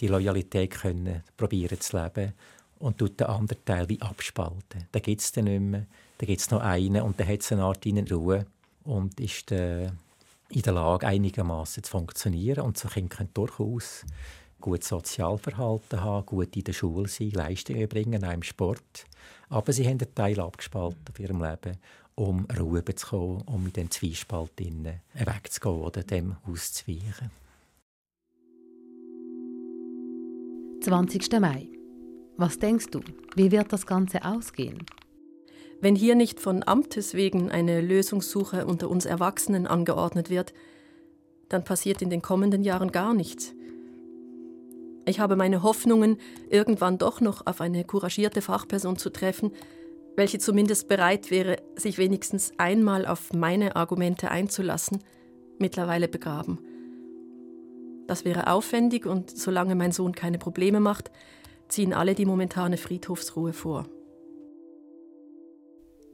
Die 0.00 0.08
Loyalität 0.08 0.70
können 0.70 1.22
probieren 1.36 1.80
zu 1.80 2.02
leben 2.02 2.32
und 2.78 2.98
tut 2.98 3.20
den 3.20 3.26
anderen 3.28 3.64
Teil 3.64 3.88
wie 3.88 4.00
abspalten. 4.00 4.88
Da 4.92 4.98
gibt 4.98 5.20
es 5.20 5.32
dann 5.32 5.44
nicht 5.44 5.60
mehr. 5.60 5.86
Da 6.18 6.26
gibt 6.26 6.40
es 6.40 6.50
noch 6.50 6.60
einen 6.60 7.02
und 7.02 7.18
dann 7.20 7.28
hat 7.28 7.40
es 7.40 7.52
eine 7.52 7.62
Art 7.62 7.84
in 7.86 7.98
Ruhe 8.08 8.46
und 8.84 9.20
ist 9.20 9.52
äh, 9.52 9.86
in 10.48 10.62
der 10.62 10.72
Lage, 10.72 11.06
einigermaßen 11.06 11.82
zu 11.82 11.90
funktionieren. 11.90 12.64
Und 12.64 12.76
so 12.76 12.88
Kinder 12.88 13.16
können 13.16 13.30
durchaus 13.34 14.04
gut 14.60 14.84
Sozialverhalten 14.84 16.02
haben, 16.02 16.26
gut 16.26 16.56
in 16.56 16.64
der 16.64 16.72
Schule 16.72 17.08
sein, 17.08 17.30
Leistungen 17.30 17.88
bringen, 17.88 18.24
auch 18.24 18.32
im 18.32 18.42
Sport. 18.42 19.06
Aber 19.48 19.72
sie 19.72 19.84
haben 19.84 19.98
einen 20.00 20.14
Teil 20.14 20.40
abgespalten 20.40 21.04
auf 21.08 21.18
ihrem 21.18 21.42
Leben 21.42 21.78
um 22.20 22.46
Ruhe 22.58 22.84
zu 22.84 23.06
kommen, 23.06 23.42
um 23.46 23.66
in 23.66 23.72
dem 23.72 23.90
Zwiespalt 23.90 24.52
wegzugehen 24.58 25.82
oder 25.82 26.02
dem 26.02 26.36
auszuweichen. 26.46 27.30
20. 30.82 31.40
Mai. 31.40 31.68
Was 32.36 32.58
denkst 32.58 32.88
du, 32.90 33.00
wie 33.36 33.50
wird 33.50 33.72
das 33.72 33.86
Ganze 33.86 34.24
ausgehen? 34.24 34.84
Wenn 35.80 35.96
hier 35.96 36.14
nicht 36.14 36.40
von 36.40 36.62
Amtes 36.66 37.14
wegen 37.14 37.50
eine 37.50 37.80
Lösungssuche 37.80 38.66
unter 38.66 38.90
uns 38.90 39.06
Erwachsenen 39.06 39.66
angeordnet 39.66 40.28
wird, 40.28 40.52
dann 41.48 41.64
passiert 41.64 42.02
in 42.02 42.10
den 42.10 42.20
kommenden 42.20 42.62
Jahren 42.62 42.92
gar 42.92 43.14
nichts. 43.14 43.54
Ich 45.06 45.20
habe 45.20 45.36
meine 45.36 45.62
Hoffnungen, 45.62 46.18
irgendwann 46.50 46.98
doch 46.98 47.22
noch 47.22 47.46
auf 47.46 47.62
eine 47.62 47.84
couragierte 47.84 48.42
Fachperson 48.42 48.98
zu 48.98 49.08
treffen, 49.10 49.52
welche 50.16 50.38
zumindest 50.38 50.88
bereit 50.88 51.30
wäre, 51.30 51.56
sich 51.76 51.98
wenigstens 51.98 52.52
einmal 52.58 53.06
auf 53.06 53.32
meine 53.32 53.76
Argumente 53.76 54.30
einzulassen, 54.30 55.02
mittlerweile 55.58 56.08
begraben. 56.08 56.58
Das 58.06 58.24
wäre 58.24 58.48
aufwendig 58.48 59.06
und 59.06 59.30
solange 59.30 59.74
mein 59.74 59.92
Sohn 59.92 60.12
keine 60.12 60.38
Probleme 60.38 60.80
macht, 60.80 61.10
ziehen 61.68 61.92
alle 61.92 62.14
die 62.14 62.26
momentane 62.26 62.76
Friedhofsruhe 62.76 63.52
vor. 63.52 63.86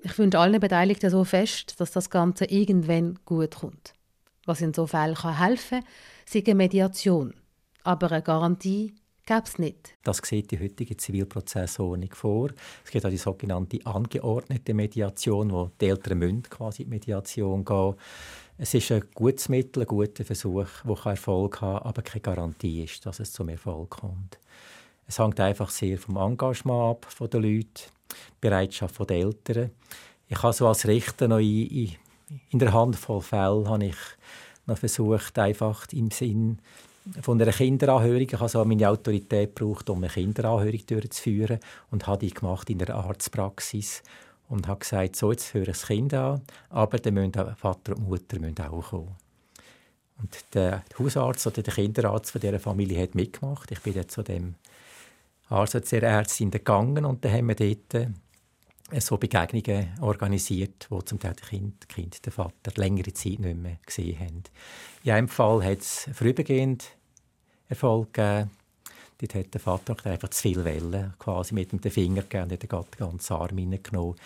Ich 0.03 0.19
wünsche 0.19 0.39
allen 0.39 0.61
Beteiligten 0.61 1.11
so 1.11 1.25
fest, 1.25 1.81
dass 1.81 1.91
das 1.91 2.11
Ganze 2.11 2.45
irgendwann 2.45 3.19
gut 3.25 3.57
kommt. 3.57 3.95
Was 4.45 4.61
in 4.61 4.73
so 4.73 4.87
Fällen 4.87 5.17
helfen 5.17 5.81
kann, 5.81 5.89
ist 6.27 6.47
eine 6.47 6.55
Mediation. 6.55 7.35
Aber 7.83 8.13
eine 8.13 8.23
Garantie 8.23 8.95
gäbe 9.27 9.43
es 9.45 9.59
nicht. 9.59 9.95
Das 10.05 10.19
sieht 10.19 10.51
die 10.51 10.61
heutige 10.61 10.97
Zivilprozessordnung 10.97 12.15
vor. 12.15 12.51
Es 12.85 12.91
gibt 12.91 13.05
auch 13.05 13.11
die 13.11 13.17
sogenannte 13.17 13.85
angeordnete 13.85 14.73
Mediation, 14.73 15.51
wo 15.51 15.71
die 15.81 15.89
Eltern 15.89 16.19
müssen 16.19 16.43
quasi 16.45 16.83
in 16.83 16.91
die 16.91 16.95
Mediation 16.95 17.65
gehen 17.65 17.95
es 18.59 18.73
ist 18.73 18.91
ein 18.91 19.05
gutes 19.15 19.51
Mittel, 19.51 19.83
ein 19.83 19.87
guter 19.87 20.25
Versuch, 20.25 20.67
der 20.83 21.07
Erfolg 21.07 21.59
kann, 21.59 21.77
aber 21.77 22.01
keine 22.01 22.23
Garantie 22.23 22.85
ist, 22.85 23.05
dass 23.05 23.21
es 23.21 23.33
zum 23.33 23.51
Erfolg 23.51 23.91
kommt. 23.91 24.39
Es 25.07 25.19
hängt 25.19 25.39
einfach 25.41 25.69
sehr 25.69 25.99
vom 25.99 26.17
Engagement 26.17 27.05
ab 27.05 27.31
der 27.31 27.41
Leute, 27.41 27.83
Bereitschaft 28.41 28.99
der 29.11 29.17
Eltern. 29.17 29.71
Ich 30.29 30.43
habe 30.43 30.55
so 30.55 30.67
als 30.67 30.87
Richter 30.87 31.29
noch 31.29 31.39
in, 31.39 31.93
in 32.49 32.59
der 32.59 32.73
Handvoll 32.73 33.21
Fälle 33.21 33.69
habe 33.69 33.87
ich 33.87 33.97
noch 34.65 34.79
versucht, 34.79 35.39
einfach 35.39 35.87
im 35.93 36.11
Sinn 36.11 36.59
von 37.21 37.41
einer 37.41 37.53
Kinderanhörung. 37.53 38.21
Ich 38.21 38.33
habe 38.33 38.43
also 38.43 38.65
meine 38.65 38.89
Autorität 38.89 39.55
gebraucht, 39.55 39.89
um 39.91 39.99
eine 39.99 40.09
Kinderanhörung 40.09 40.81
durchzuführen 40.87 41.61
und 41.91 42.07
habe 42.07 42.27
die 42.27 42.35
gemacht 42.35 42.69
in 42.71 42.79
der 42.79 42.95
Arztpraxis 42.95 44.03
und 44.49 44.69
habe 44.69 44.81
gesagt, 44.81 45.17
so 45.17 45.31
jetzt 45.31 45.55
höre 45.55 45.63
ich 45.63 45.69
das 45.69 45.87
Kind 45.87 46.15
an, 46.15 46.43
aber 46.71 46.99
dann 46.99 47.15
müssen 47.15 47.37
auch 47.39 47.57
Vater 47.57 47.97
und 47.97 48.09
Mutter 48.09 48.39
müssen 48.39 48.61
auch 48.61 48.91
kommen. 48.91 49.17
Und 50.19 50.45
der 50.55 50.83
Hausarzt 50.99 51.47
oder 51.47 51.63
der 51.63 51.75
Kinderarzt 51.75 52.31
von 52.31 52.41
dieser 52.41 52.59
Familie 52.59 53.03
hat 53.03 53.15
mitgemacht. 53.15 53.71
Ich 53.71 53.81
bin 53.81 53.95
dann 53.95 54.09
zu 54.09 54.23
dem 54.23 54.55
Arzt, 55.49 55.93
der 55.93 56.03
Ärztin 56.03 56.51
gegangen 56.51 57.05
und 57.05 57.25
dann 57.25 57.33
haben 57.33 57.49
wir 57.49 57.55
dort 57.55 57.95
äh, 57.95 58.09
so 59.01 59.17
Begegnungen 59.17 59.91
organisiert, 60.01 60.87
wo 60.89 61.03
zum 61.03 61.19
Teil 61.19 61.35
das 61.39 61.49
Kind, 61.49 61.89
kind 61.89 62.25
den 62.25 62.33
Vater 62.33 62.73
längere 62.77 63.13
Zeit 63.13 63.41
nicht 63.41 63.57
mehr 63.57 63.79
gesehen 63.85 64.19
haben. 64.19 64.43
In 65.05 65.13
einem 65.13 65.29
Fall 65.29 65.65
hat 65.65 65.81
es 65.81 66.09
vorübergehend 66.13 66.96
Erfolg 67.69 68.13
gegeben. 68.13 68.51
Dort 69.19 69.35
hat 69.35 69.55
der 69.55 69.61
Vater 69.61 69.97
einfach 70.05 70.29
zu 70.29 70.43
viel 70.43 70.65
Wellen 70.65 71.15
quasi 71.19 71.55
mit 71.55 71.73
dem 71.73 71.81
Finger 71.91 72.23
gegeben 72.23 72.45
und 72.45 72.53
hat 72.53 72.63
den 72.63 72.69
ganzen 72.99 73.33
Arm 73.33 73.57
hineingenommen. 73.57 74.17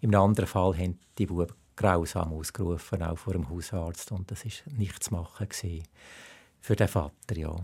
Im 0.00 0.14
anderen 0.14 0.46
Fall 0.46 0.76
haben 0.78 0.98
die 1.18 1.26
Buben 1.26 1.52
grausam 1.76 2.32
ausgerufen, 2.32 3.02
auch 3.02 3.18
vor 3.18 3.34
dem 3.34 3.48
Hausarzt. 3.48 4.10
Und 4.10 4.30
das 4.30 4.44
war 4.44 4.72
nichts 4.72 5.06
zu 5.06 5.14
machen 5.14 5.48
für 6.60 6.76
den 6.76 6.88
Vater. 6.88 7.36
Ja. 7.36 7.54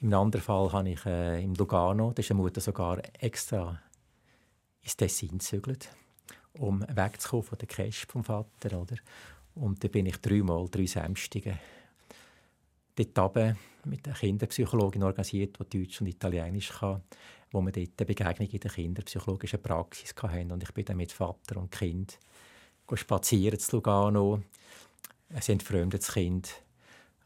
Im 0.00 0.12
anderen 0.12 0.42
Fall 0.42 0.72
habe 0.72 0.90
ich 0.90 1.04
äh, 1.06 1.42
im 1.42 1.54
Lugano, 1.54 2.12
da 2.12 2.20
ist 2.20 2.30
eine 2.30 2.40
Mutter 2.40 2.60
sogar 2.60 3.00
extra 3.20 3.80
ins 4.82 4.96
Tessin 4.96 5.38
gezügelt, 5.38 5.88
um 6.58 6.84
wegzukommen 6.88 7.44
von 7.44 7.58
der 7.58 7.68
Cash 7.68 8.06
vom 8.06 8.24
Vater. 8.24 8.80
Oder? 8.80 8.96
Und 9.54 9.82
da 9.82 9.88
bin 9.88 10.06
ich 10.06 10.16
dreimal, 10.18 10.68
drei 10.68 10.86
Samstige 10.86 11.58
dort 12.96 13.18
runter, 13.18 13.56
mit 13.84 14.06
einer 14.06 14.16
Kinderpsychologin 14.16 15.02
organisiert, 15.02 15.58
die 15.72 15.78
Deutsch 15.78 16.00
und 16.00 16.06
Italienisch 16.06 16.70
kann, 16.70 17.02
wo 17.50 17.60
wir 17.60 17.72
dort 17.72 17.90
eine 17.98 18.06
Begegnung 18.06 18.48
in 18.48 18.60
der 18.60 18.70
kinderpsychologischen 18.70 19.62
Praxis 19.62 20.14
hatten. 20.20 20.52
Und 20.52 20.62
ich 20.62 20.72
bin 20.72 20.84
dann 20.84 20.96
mit 20.96 21.12
Vater 21.12 21.58
und 21.58 21.70
Kind 21.70 22.18
spazieren 22.94 23.58
zu 23.58 23.76
Lugano. 23.76 24.42
Ein 25.30 25.42
entfremdetes 25.46 26.12
Kind, 26.12 26.62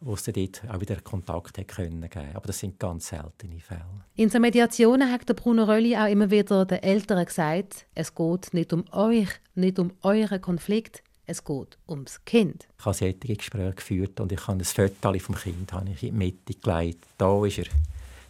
wo 0.00 0.14
es 0.14 0.24
dort 0.24 0.62
auch 0.68 0.80
wieder 0.80 1.00
Kontakt 1.00 1.66
können 1.68 2.08
Aber 2.34 2.46
das 2.46 2.60
sind 2.60 2.78
ganz 2.78 3.08
seltene 3.08 3.60
Fälle. 3.60 4.04
In 4.14 4.30
den 4.30 4.42
Mediationen 4.42 5.10
hat 5.10 5.26
Bruno 5.36 5.64
Rölli 5.64 5.96
auch 5.96 6.06
immer 6.06 6.30
wieder 6.30 6.64
den 6.64 6.82
Eltern 6.82 7.24
gesagt, 7.24 7.86
es 7.94 8.14
geht 8.14 8.54
nicht 8.54 8.72
um 8.72 8.84
euch, 8.92 9.28
nicht 9.54 9.78
um 9.78 9.92
euren 10.02 10.40
Konflikt, 10.40 11.02
es 11.28 11.44
geht 11.44 11.76
ums 11.86 12.24
Kind. 12.24 12.66
Ich 12.78 12.84
habe 12.86 12.94
solche 12.94 13.36
Gespräche 13.36 13.74
geführt 13.74 14.18
und 14.18 14.32
ich 14.32 14.46
habe 14.46 14.58
ein 14.58 14.64
Foto 14.64 15.18
vom 15.18 15.34
Kind 15.34 15.72
habe 15.72 15.90
ich 15.90 16.02
in 16.02 16.18
die 16.18 16.24
Mitte 16.24 16.54
gelegt. 16.54 17.04
Da 17.18 17.44
ist 17.44 17.58
er, 17.58 17.66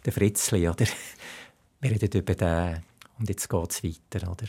der 0.05 0.13
Fritzli. 0.13 0.67
Oder? 0.67 0.85
Wir 1.79 1.91
reden 1.91 2.19
über 2.19 2.35
den 2.35 2.83
und 3.17 3.29
jetzt 3.29 3.49
geht 3.49 3.71
es 3.71 3.83
weiter. 3.83 4.29
Oder? 4.29 4.47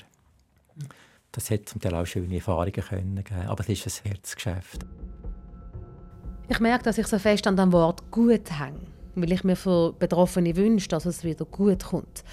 Das 1.31 1.49
hat 1.51 1.69
zum 1.69 1.81
Teil 1.81 1.95
auch 1.95 2.07
schöne 2.07 2.35
Erfahrungen 2.35 2.73
können 2.73 3.23
geben, 3.23 3.47
aber 3.47 3.63
es 3.69 3.87
ist 3.87 4.05
ein 4.05 4.11
Herzgeschäft. 4.11 4.85
Ich 6.49 6.59
merke, 6.59 6.83
dass 6.83 6.99
ich 6.99 7.07
so 7.07 7.21
fest 7.21 7.47
an 7.47 7.57
dem 7.57 7.71
Wort 7.71 8.11
«gut» 8.11 8.51
hänge, 8.59 8.81
weil 9.15 9.31
ich 9.31 9.45
mir 9.45 9.55
für 9.55 9.93
Betroffene 9.93 10.57
wünsche, 10.57 10.89
dass 10.89 11.07
es 11.07 11.23
wieder 11.23 11.45
gut 11.45 11.85
kommt. 11.85 12.25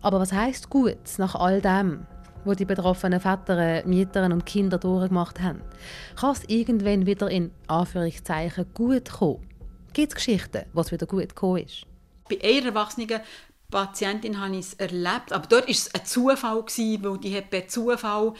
Aber 0.00 0.18
was 0.18 0.32
heißt 0.32 0.68
gut 0.68 0.98
nach 1.18 1.36
all 1.36 1.60
dem, 1.60 2.04
wo 2.44 2.54
die 2.54 2.64
betroffenen 2.64 3.20
Väter, 3.20 3.84
Mieter 3.86 4.24
und 4.24 4.46
Kinder 4.46 4.78
durchgemacht 4.78 5.40
haben? 5.40 5.62
Kann 6.16 6.32
es 6.32 6.44
irgendwann 6.48 7.06
wieder 7.06 7.30
in 7.30 7.50
Anführungszeichen 7.66 8.66
gut 8.74 9.10
kommen? 9.10 9.46
Gibt 9.92 10.12
es 10.12 10.14
Geschichten, 10.14 10.64
was 10.72 10.90
wieder 10.90 11.06
gut 11.06 11.28
gekommen 11.28 11.64
ist? 11.64 11.86
Bei 12.28 12.38
einer 12.42 12.66
Erwachsenen 12.66 13.20
Patientin 13.72 14.38
habe 14.38 14.54
ich 14.54 14.66
es 14.66 14.74
erlebt, 14.74 15.32
aber 15.32 15.46
dort 15.46 15.64
war 15.64 15.70
es 15.70 15.92
ein 15.94 16.04
Zufall, 16.04 16.62
weil 16.62 17.18
die 17.18 17.34
hat 17.34 17.50
per 17.50 17.66
Zufall 17.66 18.34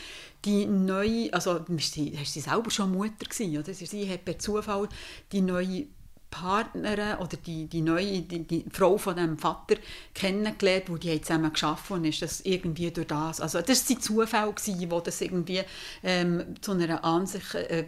die 0.45 0.67
neue, 0.67 1.33
also 1.33 1.65
sie, 1.79 2.17
sie 2.25 2.41
selber 2.41 2.71
schon 2.71 2.93
Mutter 2.93 3.27
gewesen, 3.29 3.59
oder? 3.59 3.73
Sie 3.73 4.11
hat 4.11 4.25
per 4.25 4.39
Zufall 4.39 4.89
die 5.33 5.41
neue 5.41 5.87
Partnerin 6.33 7.19
oder 7.19 7.37
die, 7.37 7.67
die 7.67 7.83
neue 7.83 8.23
die, 8.23 8.45
die 8.45 8.65
Frau 8.73 8.97
von 8.97 9.15
dem 9.15 9.39
Vater 9.39 9.77
kennengelernt, 10.15 10.89
wo 10.89 10.97
die 10.97 11.11
haben 11.11 11.23
zusammen 11.23 11.53
geschaffen 11.53 11.99
und 11.99 12.05
ist 12.07 12.23
das 12.23 12.41
irgendwie 12.41 12.91
durch 12.91 13.07
das, 13.07 13.41
also 13.41 13.61
das 13.61 13.89
war 13.89 14.01
Zufall 14.01 14.53
gewesen, 14.53 14.91
wo 14.91 15.01
das 15.01 15.21
irgendwie 15.21 15.61
ähm, 16.03 16.55
zu 16.61 16.73
einer 16.73 17.05
Ansicht 17.05 17.55
äh, 17.55 17.85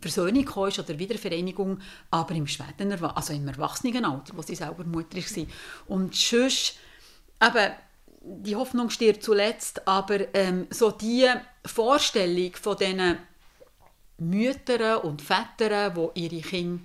Versöhnung 0.00 0.44
kam 0.44 0.64
oder 0.64 0.98
Wiedervereinigung, 0.98 1.78
aber 2.10 2.34
im 2.34 2.48
späten, 2.48 2.92
also 2.92 3.32
im 3.32 3.46
Erwachsenenalter, 3.46 4.36
wo 4.36 4.42
sie 4.42 4.56
selber 4.56 4.84
Mutter 4.84 5.16
war. 5.16 5.46
Und 5.86 6.16
sonst 6.16 6.76
eben, 7.40 7.72
die 8.20 8.56
Hoffnung 8.56 8.90
stirbt 8.90 9.22
zuletzt, 9.22 9.86
aber 9.86 10.34
ähm, 10.34 10.66
so 10.70 10.90
die 10.90 11.28
Vorstellung 11.64 12.52
von 12.60 12.76
diesen 12.76 13.18
Müttern 14.18 15.02
und 15.02 15.22
Vätern, 15.22 15.94
die 15.94 16.24
ihre 16.24 16.42
Kinder 16.42 16.80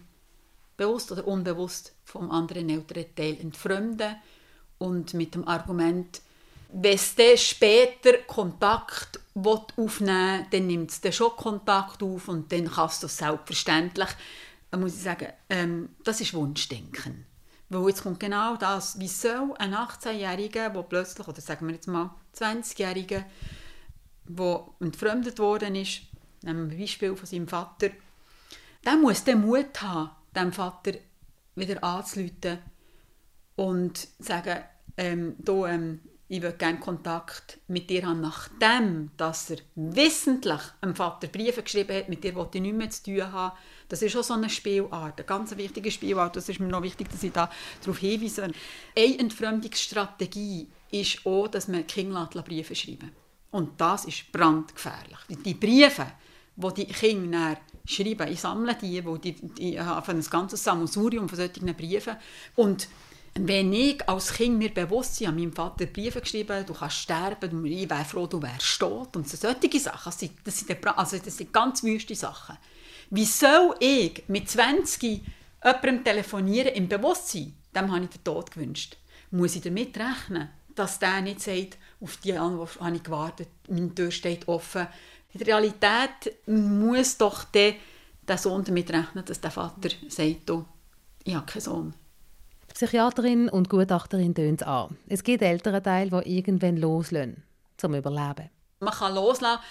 bewusst 0.79 1.11
oder 1.11 1.27
unbewusst 1.27 1.93
vom 2.05 2.31
anderen 2.31 2.69
älteren 2.69 3.13
Teil 3.13 3.37
entfremden 3.39 4.15
und 4.79 5.13
mit 5.13 5.35
dem 5.35 5.47
Argument, 5.47 6.21
wenn 6.71 6.95
es 6.95 7.15
dann 7.15 7.37
später 7.37 8.13
Kontakt 8.25 9.19
aufnehmen 9.35 10.39
will, 10.39 10.45
dann 10.51 10.67
nimmt 10.67 10.91
es 11.03 11.15
schon 11.15 11.35
Kontakt 11.35 12.01
auf 12.01 12.27
und 12.27 12.51
dann 12.51 12.71
kannst 12.71 13.03
du 13.03 13.07
es 13.07 13.17
selbstverständlich, 13.17 14.09
dann 14.71 14.79
muss 14.79 14.95
ich 14.95 15.03
sagen, 15.03 15.27
ähm, 15.49 15.89
das 16.03 16.21
ist 16.21 16.33
Wunschdenken. 16.33 17.25
Weil 17.69 17.89
jetzt 17.89 18.03
kommt 18.03 18.19
genau 18.19 18.55
das, 18.55 18.99
wie 18.99 19.07
soll 19.07 19.53
ein 19.59 19.75
18-Jähriger, 19.75 20.69
der 20.69 20.83
plötzlich, 20.83 21.27
oder 21.27 21.41
sagen 21.41 21.67
wir 21.67 21.75
jetzt 21.75 21.87
mal 21.87 22.11
20-Jähriger, 22.35 23.25
der 24.25 24.65
entfremdet 24.79 25.39
worden 25.39 25.75
ist, 25.75 26.01
nehmen 26.41 26.69
wir 26.69 26.75
ein 26.75 26.79
Beispiel 26.79 27.15
von 27.15 27.25
seinem 27.25 27.47
Vater, 27.47 27.89
der 28.85 28.95
muss 28.95 29.23
den 29.23 29.41
Mut 29.41 29.81
haben, 29.81 30.11
dem 30.35 30.51
Vater 30.51 30.93
wieder 31.55 31.83
anzuleiten 31.83 32.59
und 33.55 33.97
zu 33.97 34.07
sagen, 34.19 34.63
ähm, 34.97 35.35
du, 35.39 35.65
ähm, 35.65 35.99
ich 36.31 36.43
würde 36.43 36.57
gerne 36.57 36.79
Kontakt 36.79 37.57
mit 37.67 37.89
dir 37.89 38.05
haben, 38.05 38.21
nachdem 38.21 39.09
dass 39.17 39.49
er 39.49 39.57
wissentlich 39.75 40.61
dem 40.83 40.95
Vater 40.95 41.27
Briefe 41.27 41.63
geschrieben 41.63 41.97
hat, 41.97 42.07
mit 42.07 42.23
dir 42.23 42.35
wollte 42.35 42.59
ich 42.59 42.61
nichts 42.61 42.77
mehr 42.77 42.89
zu 42.91 43.03
tun 43.03 43.31
haben. 43.31 43.57
Das 43.87 44.03
ist 44.03 44.15
auch 44.15 44.23
so 44.23 44.35
eine 44.35 44.49
Spielart, 44.49 45.17
eine 45.17 45.25
ganz 45.25 45.57
wichtige 45.57 45.89
Spielart. 45.89 46.35
Das 46.35 46.47
ist 46.47 46.59
mir 46.59 46.67
noch 46.67 46.83
wichtig, 46.83 47.09
dass 47.09 47.23
ich 47.23 47.31
da 47.31 47.49
darauf 47.81 47.97
hinweise. 47.97 48.43
Eine 48.43 49.19
Entfremdungsstrategie 49.19 50.67
ist 50.91 51.25
auch, 51.25 51.47
dass 51.47 51.67
man 51.67 51.87
Kinder 51.87 52.29
Briefe 52.45 52.75
schreiben 52.75 53.11
Und 53.49 53.81
das 53.81 54.05
ist 54.05 54.31
brandgefährlich. 54.31 55.17
Die 55.43 55.55
Briefe, 55.55 56.11
die 56.55 56.73
die 56.73 56.93
Kinder 56.93 57.57
schreiben, 57.89 58.31
ich 58.31 58.41
sammle 58.41 58.75
die, 58.75 59.03
wo 59.05 59.17
die, 59.17 59.35
ich 59.57 59.79
habe 59.79 60.11
ein 60.11 60.21
ganzes 60.21 60.63
Sammelsurium 60.63 61.27
von 61.27 61.37
solchen 61.37 61.73
Briefen. 61.75 62.15
Und 62.55 62.87
wenn 63.35 63.73
ich 63.73 64.07
als 64.07 64.33
Kind 64.33 64.57
mir 64.57 64.73
bewusst 64.73 65.19
bin, 65.19 65.29
an 65.29 65.35
meinem 65.35 65.53
Vater 65.53 65.85
Briefe 65.85 66.21
geschrieben, 66.21 66.65
du 66.65 66.73
kannst 66.73 66.97
sterben, 66.97 67.65
ich 67.65 67.89
wäre 67.89 68.05
froh, 68.05 68.27
du 68.27 68.41
wärst 68.41 68.79
tot. 68.79 69.15
Und 69.15 69.27
solche 69.27 69.79
Sachen, 69.79 70.05
das 70.05 70.19
sind, 70.19 70.31
das 70.43 70.59
sind, 70.59 70.87
also 70.97 71.17
das 71.17 71.37
sind 71.37 71.53
ganz 71.53 71.83
wüste 71.83 72.15
Sachen. 72.15 72.57
Wie 73.09 73.25
soll 73.25 73.75
ich 73.79 74.23
mit 74.27 74.49
20 74.49 75.23
jemandem 75.63 76.03
telefonieren 76.03 76.73
im 76.73 76.87
Bewusstsein, 76.87 77.53
dem 77.75 77.91
habe 77.91 78.05
ich 78.05 78.09
den 78.09 78.23
Tod 78.23 78.51
gewünscht. 78.51 78.97
Muss 79.31 79.55
ich 79.55 79.61
damit 79.61 79.97
rechnen, 79.97 80.49
dass 80.75 80.99
der 80.99 81.21
nicht 81.21 81.41
sagt, 81.41 81.77
auf 82.01 82.17
die 82.17 82.33
Antwort 82.33 82.79
habe 82.79 82.95
ich 82.95 83.03
gewartet, 83.03 83.49
meine 83.67 83.93
Tür 83.93 84.11
steht 84.11 84.47
offen. 84.47 84.87
In 85.31 85.39
der 85.39 85.47
Realität 85.47 86.35
muss 86.47 87.17
doch 87.17 87.43
der, 87.45 87.75
der 88.27 88.37
Sohn 88.37 88.63
damit 88.63 88.91
rechnen, 88.91 89.23
dass 89.25 89.39
der 89.39 89.51
Vater 89.51 89.89
sagt, 90.07 90.51
ich 91.23 91.35
habe 91.35 91.45
keinen 91.45 91.61
Sohn. 91.61 91.93
Psychiaterin 92.73 93.49
und 93.49 93.69
Gutachterin 93.69 94.33
tönt 94.33 94.63
an. 94.63 94.97
Es 95.07 95.23
gibt 95.23 95.43
ältere 95.43 95.83
Teile, 95.83 96.21
die 96.23 96.37
irgendwann 96.37 96.77
loslösen, 96.77 97.43
zum 97.77 97.93
Überleben. 97.93 98.49
Man 98.79 98.93
kann 98.93 99.13
loslassen, 99.13 99.61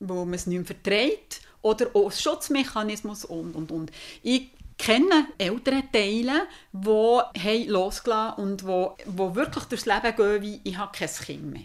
wo 0.00 0.24
man 0.24 0.34
es 0.34 0.46
nicht 0.46 0.58
mehr 0.58 0.66
verträgt 0.66 1.40
oder 1.62 1.86
auch 1.94 2.12
Schutzmechanismus 2.12 3.24
und, 3.24 3.54
und, 3.54 3.72
und. 3.72 3.90
Ich 4.22 4.50
kenne 4.76 5.26
ältere 5.38 5.82
Teile, 5.92 6.46
die 6.72 7.64
losgelassen 7.68 8.42
und 8.42 8.66
wo, 8.66 8.96
wo 9.06 9.34
wirklich 9.34 9.64
durchs 9.64 9.86
Leben 9.86 10.14
gehen, 10.16 10.42
wie 10.42 10.60
ich 10.62 10.76
habe 10.78 10.96
kein 10.96 11.08
Kind 11.08 11.52
mehr. 11.52 11.62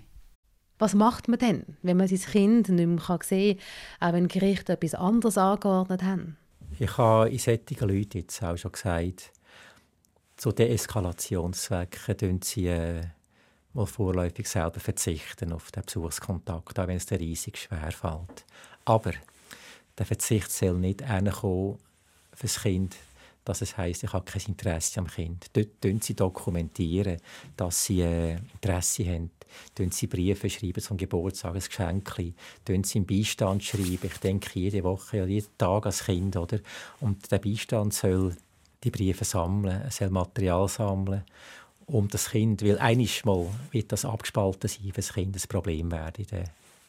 Was 0.84 0.96
macht 0.96 1.30
man 1.30 1.40
denn, 1.40 1.78
wenn 1.82 1.96
man 1.96 2.10
sein 2.10 2.20
Kind 2.20 2.68
nicht 2.68 2.86
mehr 2.86 3.20
sehen 3.24 3.58
kann, 3.58 4.10
auch 4.10 4.14
wenn 4.14 4.28
Gerichte 4.28 4.74
etwas 4.74 4.96
anderes 4.96 5.38
angeordnet 5.38 6.04
haben? 6.04 6.36
Ich 6.78 6.98
habe 6.98 7.30
in 7.30 7.38
solchen 7.38 7.88
Leuten 7.88 8.18
jetzt 8.18 8.44
auch 8.44 8.58
schon 8.58 8.74
gesagt, 8.74 9.32
zu 10.36 10.52
Deeskalationszwecken 10.52 12.18
tun 12.18 12.42
sie 12.44 12.68
äh, 12.68 13.00
mal 13.72 13.86
vorläufig 13.86 14.50
selber 14.50 14.82
verzichten 14.82 15.54
auf 15.54 15.72
den 15.72 15.84
Besuchskontakt, 15.86 16.78
auch 16.78 16.88
wenn 16.88 16.98
es 16.98 17.10
riesig 17.12 17.60
schwer 17.60 17.94
fällt. 17.94 18.44
Aber 18.84 19.14
der 19.98 20.06
Verzicht 20.06 20.52
soll 20.52 20.74
nicht 20.74 21.02
für 21.02 21.78
das 22.42 22.62
Kind, 22.62 22.98
dass 23.46 23.62
es 23.62 23.78
heisst, 23.78 24.04
ich 24.04 24.14
habe 24.14 24.26
kein 24.26 24.42
Interesse 24.48 25.00
am 25.00 25.08
Kind. 25.08 25.48
Dort 25.54 26.04
sie 26.04 26.16
dokumentieren, 26.16 27.18
dass 27.58 27.86
sie 27.86 28.02
äh, 28.02 28.38
Interesse 28.54 29.06
haben. 29.06 29.32
Tun 29.76 29.92
sie 29.92 30.08
Briefe 30.08 30.50
schreiben 30.50 30.82
zum 30.82 30.98
Geburtstag, 30.98 31.56
ein 31.56 31.62
Geschenk. 31.62 32.36
Tun 32.66 32.84
sie 32.84 33.00
im 33.00 33.06
Beistand 33.06 33.64
schreiben. 33.64 34.00
Ich 34.04 34.18
denke 34.18 34.60
jede 34.60 34.84
Woche 34.84 35.26
jeden 35.26 35.58
Tag 35.58 35.86
als 35.86 36.06
Kind. 36.06 36.36
Oder? 36.36 36.60
Und 37.00 37.32
der 37.32 37.40
Beistand 37.40 37.94
soll 37.94 38.36
die 38.84 38.92
Briefe 38.92 39.26
sammeln, 39.26 39.90
soll 39.90 40.10
Material 40.10 40.68
sammeln 40.68 41.24
um 41.86 42.08
das 42.08 42.30
Kind, 42.30 42.64
weil 42.64 42.80
einiges 42.80 43.26
Mal 43.26 43.46
wird 43.72 43.92
das 43.92 44.06
abgespalten 44.06 44.70
sein, 44.70 44.86
wenn 44.86 44.94
das 44.94 45.14
Kind 45.14 45.36
ein 45.36 45.50
Problem 45.50 45.92
werden 45.92 46.26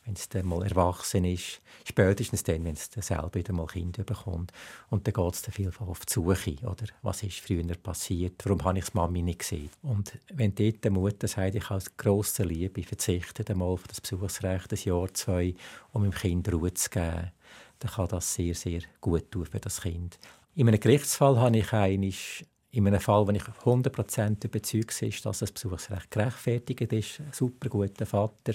wenn 0.05 0.15
es 0.15 0.29
dann 0.29 0.47
mal 0.47 0.63
erwachsen 0.63 1.25
ist, 1.25 1.61
spätestens 1.85 2.43
dann, 2.43 2.65
wenn 2.65 2.75
es 2.75 2.91
dann 2.91 3.03
selber 3.03 3.35
wieder 3.35 3.53
mal 3.53 3.67
Kinder 3.67 4.05
bekommt. 4.05 4.53
Und 4.91 5.07
dann 5.07 5.15
geht 5.15 5.35
es 5.35 5.43
dann 5.43 5.53
vielfach 5.53 5.87
auf 5.87 6.05
die 6.05 6.13
Suche, 6.13 6.57
oder? 6.63 6.87
Was 7.03 7.23
ist 7.23 7.41
früher 7.41 7.65
passiert? 7.77 8.43
Warum 8.45 8.63
habe 8.65 8.79
ich 8.79 8.85
das 8.85 8.95
Mami 8.95 9.23
nicht 9.23 9.41
gesehen? 9.41 9.71
Und 9.83 10.19
wenn 10.33 10.55
dort 10.55 10.85
die 10.85 10.91
Mutter 10.91 11.27
sagt, 11.27 11.55
ich 11.55 11.71
aus 11.71 11.97
grosser 11.97 12.45
Liebe 12.45 12.83
verzichte 12.83 13.45
einmal 13.51 13.69
auf 13.69 13.89
das 13.89 14.01
Besuchsrecht 14.01 14.73
ein 14.73 14.79
Jahr, 14.85 15.13
zwei, 15.15 15.55
um 15.93 16.03
dem 16.03 16.13
Kind 16.13 16.53
Ruhe 16.53 16.75
zu 16.75 16.91
geben, 16.91 17.33
dann 17.79 17.91
kann 17.91 18.09
das 18.09 18.35
sehr, 18.35 18.55
sehr 18.55 18.81
gut 19.01 19.31
tun 19.31 19.47
für 19.47 19.61
das 19.61 19.81
Kind. 19.81 20.19
In 20.55 20.69
einem 20.69 20.81
Gerichtsfall 20.81 21.39
habe 21.39 21.59
ich 21.59 21.73
einisch 21.73 22.45
in 22.75 22.87
einem 22.89 23.01
Fall, 23.01 23.27
wenn 23.27 23.37
ich 23.37 23.45
100% 23.45 24.45
überzeugt 24.45 25.01
bin, 25.01 25.13
dass 25.23 25.39
das 25.39 25.53
Besuchsrecht 25.53 26.11
gerechtfertigt 26.11 26.93
ist, 26.93 27.21
ein 27.21 27.33
super 27.33 27.69
guter 27.69 28.05
Vater, 28.05 28.55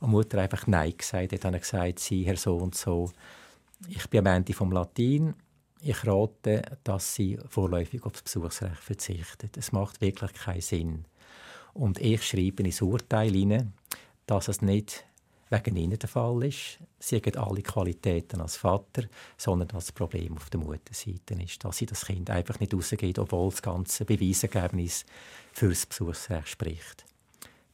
und 0.00 0.10
Mutter 0.10 0.38
einfach 0.38 0.66
Nein 0.66 0.94
gesagt 0.96 1.32
hat, 1.32 1.44
hat 1.44 1.60
gesagt, 1.60 1.98
sie, 1.98 2.24
Herr 2.24 2.36
so 2.36 2.56
und 2.56 2.74
so, 2.74 3.10
ich 3.88 4.08
bin 4.08 4.26
am 4.26 4.34
Ende 4.34 4.54
vom 4.54 4.72
Latin, 4.72 5.34
ich 5.82 6.06
rate, 6.06 6.62
dass 6.84 7.14
sie 7.14 7.38
vorläufig 7.48 8.02
auf 8.04 8.12
das 8.12 8.22
Besuchsrecht 8.22 8.78
verzichtet. 8.78 9.56
Es 9.56 9.72
macht 9.72 10.00
wirklich 10.00 10.32
keinen 10.34 10.60
Sinn. 10.60 11.04
Und 11.72 11.98
ich 11.98 12.22
schreibe 12.22 12.62
ins 12.62 12.82
Urteil 12.82 13.32
hinein, 13.32 13.72
dass 14.26 14.48
es 14.48 14.62
nicht 14.62 15.04
wegen 15.50 15.76
ihnen 15.76 15.98
der 15.98 16.08
Fall 16.08 16.44
ist. 16.44 16.78
Sie 16.98 17.16
haben 17.16 17.36
alle 17.36 17.62
Qualitäten 17.62 18.40
als 18.40 18.56
Vater, 18.56 19.02
sondern 19.36 19.68
das 19.68 19.92
Problem 19.92 20.36
auf 20.36 20.48
der 20.48 20.60
Mutterseite 20.60 21.34
ist, 21.42 21.64
dass 21.64 21.78
sie 21.78 21.86
das 21.86 22.06
Kind 22.06 22.30
einfach 22.30 22.60
nicht 22.60 22.72
rausgeht, 22.72 23.18
obwohl 23.18 23.50
das 23.50 23.60
ganze 23.60 24.04
Beweisergebnis 24.04 25.04
für 25.52 25.68
das 25.68 25.86
Besuchsrecht 25.86 26.48
spricht. 26.48 27.04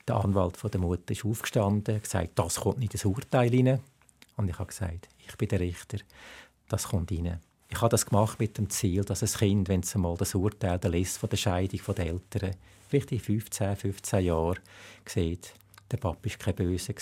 Der 0.09 0.17
Anwalt 0.17 0.59
der 0.73 0.81
Mutter 0.81 1.12
ist 1.12 1.25
aufgestanden 1.25 1.97
und 1.97 2.03
gesagt, 2.03 2.31
das 2.37 2.61
kommt 2.61 2.79
nicht 2.79 2.95
ins 2.95 3.05
Urteil 3.05 3.51
rein. 3.51 3.81
Und 4.37 4.49
ich 4.49 4.59
habe 4.59 4.69
gesagt, 4.69 5.09
ich 5.27 5.37
bin 5.37 5.49
der 5.49 5.61
Richter, 5.61 5.99
das 6.69 6.89
kommt 6.89 7.11
rein. 7.12 7.41
Ich 7.69 7.81
habe 7.81 7.91
das 7.91 8.07
gemacht 8.07 8.39
mit 8.39 8.57
dem 8.57 8.71
Ziel, 8.71 9.05
dass 9.05 9.23
ein 9.23 9.39
Kind, 9.39 9.69
wenn 9.69 9.81
es 9.81 9.95
einmal 9.95 10.17
das 10.17 10.35
Urteil 10.35 10.79
liest 10.85 11.19
von 11.19 11.29
der 11.29 11.37
Scheidung 11.37 11.81
der 11.95 12.07
Eltern, 12.07 12.57
vielleicht 12.89 13.12
in 13.12 13.21
15, 13.21 13.77
15 13.77 14.25
Jahren, 14.25 14.61
sieht, 15.05 15.53
der 15.91 15.97
Papa 15.97 16.19
war 16.23 16.37
kein 16.39 16.55
Böse. 16.55 16.95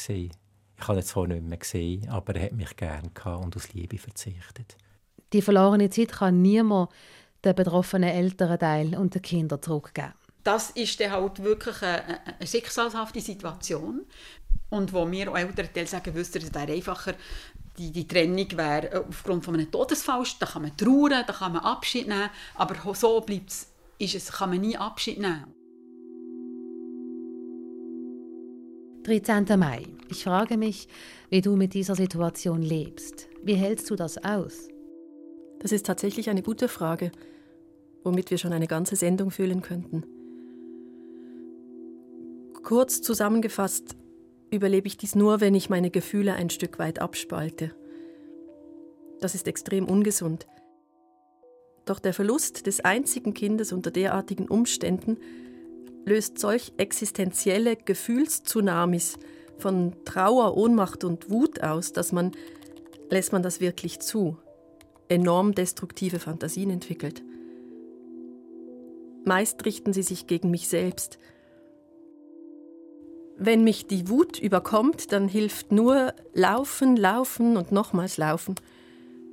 Ich 0.84 0.88
habe 0.88 1.00
ihn 1.00 1.06
zwar 1.06 1.26
nicht 1.26 1.42
mehr 1.42 1.56
gesehen, 1.56 2.10
aber 2.10 2.36
er 2.36 2.44
hat 2.44 2.52
mich 2.52 2.76
gern 2.76 3.10
und 3.40 3.56
aus 3.56 3.72
Liebe 3.72 3.96
verzichtet. 3.96 4.76
Die 5.32 5.40
verlorene 5.40 5.88
Zeit 5.88 6.12
kann 6.12 6.42
niemand 6.42 6.90
den 7.42 7.54
betroffenen 7.54 8.10
Elternteil 8.10 8.94
und 8.94 9.14
den 9.14 9.22
Kindern 9.22 9.62
zurückgeben. 9.62 10.12
Das 10.42 10.72
ist 10.72 11.00
dann 11.00 11.12
halt 11.12 11.42
wirklich 11.42 11.80
eine, 11.80 12.26
eine 12.26 12.46
schicksalshafte 12.46 13.22
Situation. 13.22 14.02
Und 14.68 14.92
wo 14.92 15.10
wir 15.10 15.34
Eltern 15.34 15.86
sagen, 15.86 16.14
wisst 16.14 16.34
ihr, 16.34 16.42
es 16.42 16.52
wäre 16.52 16.72
einfacher, 16.72 17.14
die, 17.78 17.90
die 17.90 18.06
Trennung 18.06 18.50
wäre 18.54 19.06
aufgrund 19.08 19.42
von 19.42 19.54
einem 19.54 19.70
Todesfall, 19.70 20.24
da 20.38 20.44
kann 20.44 20.60
man 20.60 20.76
trauern, 20.76 21.24
da 21.26 21.32
kann 21.32 21.54
man 21.54 21.62
Abschied 21.62 22.08
nehmen, 22.08 22.28
aber 22.56 22.94
so 22.94 23.22
bleibt 23.22 23.48
es, 23.48 23.68
ist 23.96 24.16
es, 24.16 24.30
kann 24.30 24.50
man 24.50 24.60
nie 24.60 24.76
Abschied 24.76 25.18
nehmen. 25.18 25.46
13. 29.04 29.44
Mai. 29.58 29.82
Ich 30.08 30.24
frage 30.24 30.56
mich, 30.56 30.88
wie 31.28 31.42
du 31.42 31.56
mit 31.56 31.74
dieser 31.74 31.94
Situation 31.94 32.62
lebst. 32.62 33.28
Wie 33.42 33.52
hältst 33.52 33.90
du 33.90 33.96
das 33.96 34.16
aus? 34.24 34.68
Das 35.58 35.72
ist 35.72 35.84
tatsächlich 35.84 36.30
eine 36.30 36.42
gute 36.42 36.68
Frage, 36.68 37.12
womit 38.02 38.30
wir 38.30 38.38
schon 38.38 38.54
eine 38.54 38.66
ganze 38.66 38.96
Sendung 38.96 39.30
füllen 39.30 39.60
könnten. 39.60 40.04
Kurz 42.62 43.02
zusammengefasst 43.02 43.94
überlebe 44.50 44.86
ich 44.86 44.96
dies 44.96 45.14
nur, 45.14 45.42
wenn 45.42 45.54
ich 45.54 45.68
meine 45.68 45.90
Gefühle 45.90 46.32
ein 46.32 46.48
Stück 46.48 46.78
weit 46.78 46.98
abspalte. 46.98 47.74
Das 49.20 49.34
ist 49.34 49.46
extrem 49.46 49.84
ungesund. 49.86 50.46
Doch 51.84 51.98
der 51.98 52.14
Verlust 52.14 52.66
des 52.66 52.80
einzigen 52.80 53.34
Kindes 53.34 53.70
unter 53.70 53.90
derartigen 53.90 54.48
Umständen 54.48 55.18
löst 56.04 56.38
solch 56.38 56.72
existenzielle 56.76 57.76
Gefühlstsunamis 57.76 59.18
von 59.58 59.94
Trauer, 60.04 60.56
Ohnmacht 60.56 61.04
und 61.04 61.30
Wut 61.30 61.62
aus, 61.62 61.92
dass 61.92 62.12
man, 62.12 62.32
lässt 63.10 63.32
man 63.32 63.42
das 63.42 63.60
wirklich 63.60 64.00
zu, 64.00 64.36
enorm 65.08 65.54
destruktive 65.54 66.18
Fantasien 66.18 66.70
entwickelt. 66.70 67.22
Meist 69.24 69.64
richten 69.64 69.92
sie 69.92 70.02
sich 70.02 70.26
gegen 70.26 70.50
mich 70.50 70.68
selbst. 70.68 71.18
Wenn 73.36 73.64
mich 73.64 73.86
die 73.86 74.08
Wut 74.08 74.38
überkommt, 74.38 75.12
dann 75.12 75.28
hilft 75.28 75.72
nur 75.72 76.12
Laufen, 76.34 76.96
Laufen 76.96 77.56
und 77.56 77.72
nochmals 77.72 78.16
Laufen, 78.16 78.54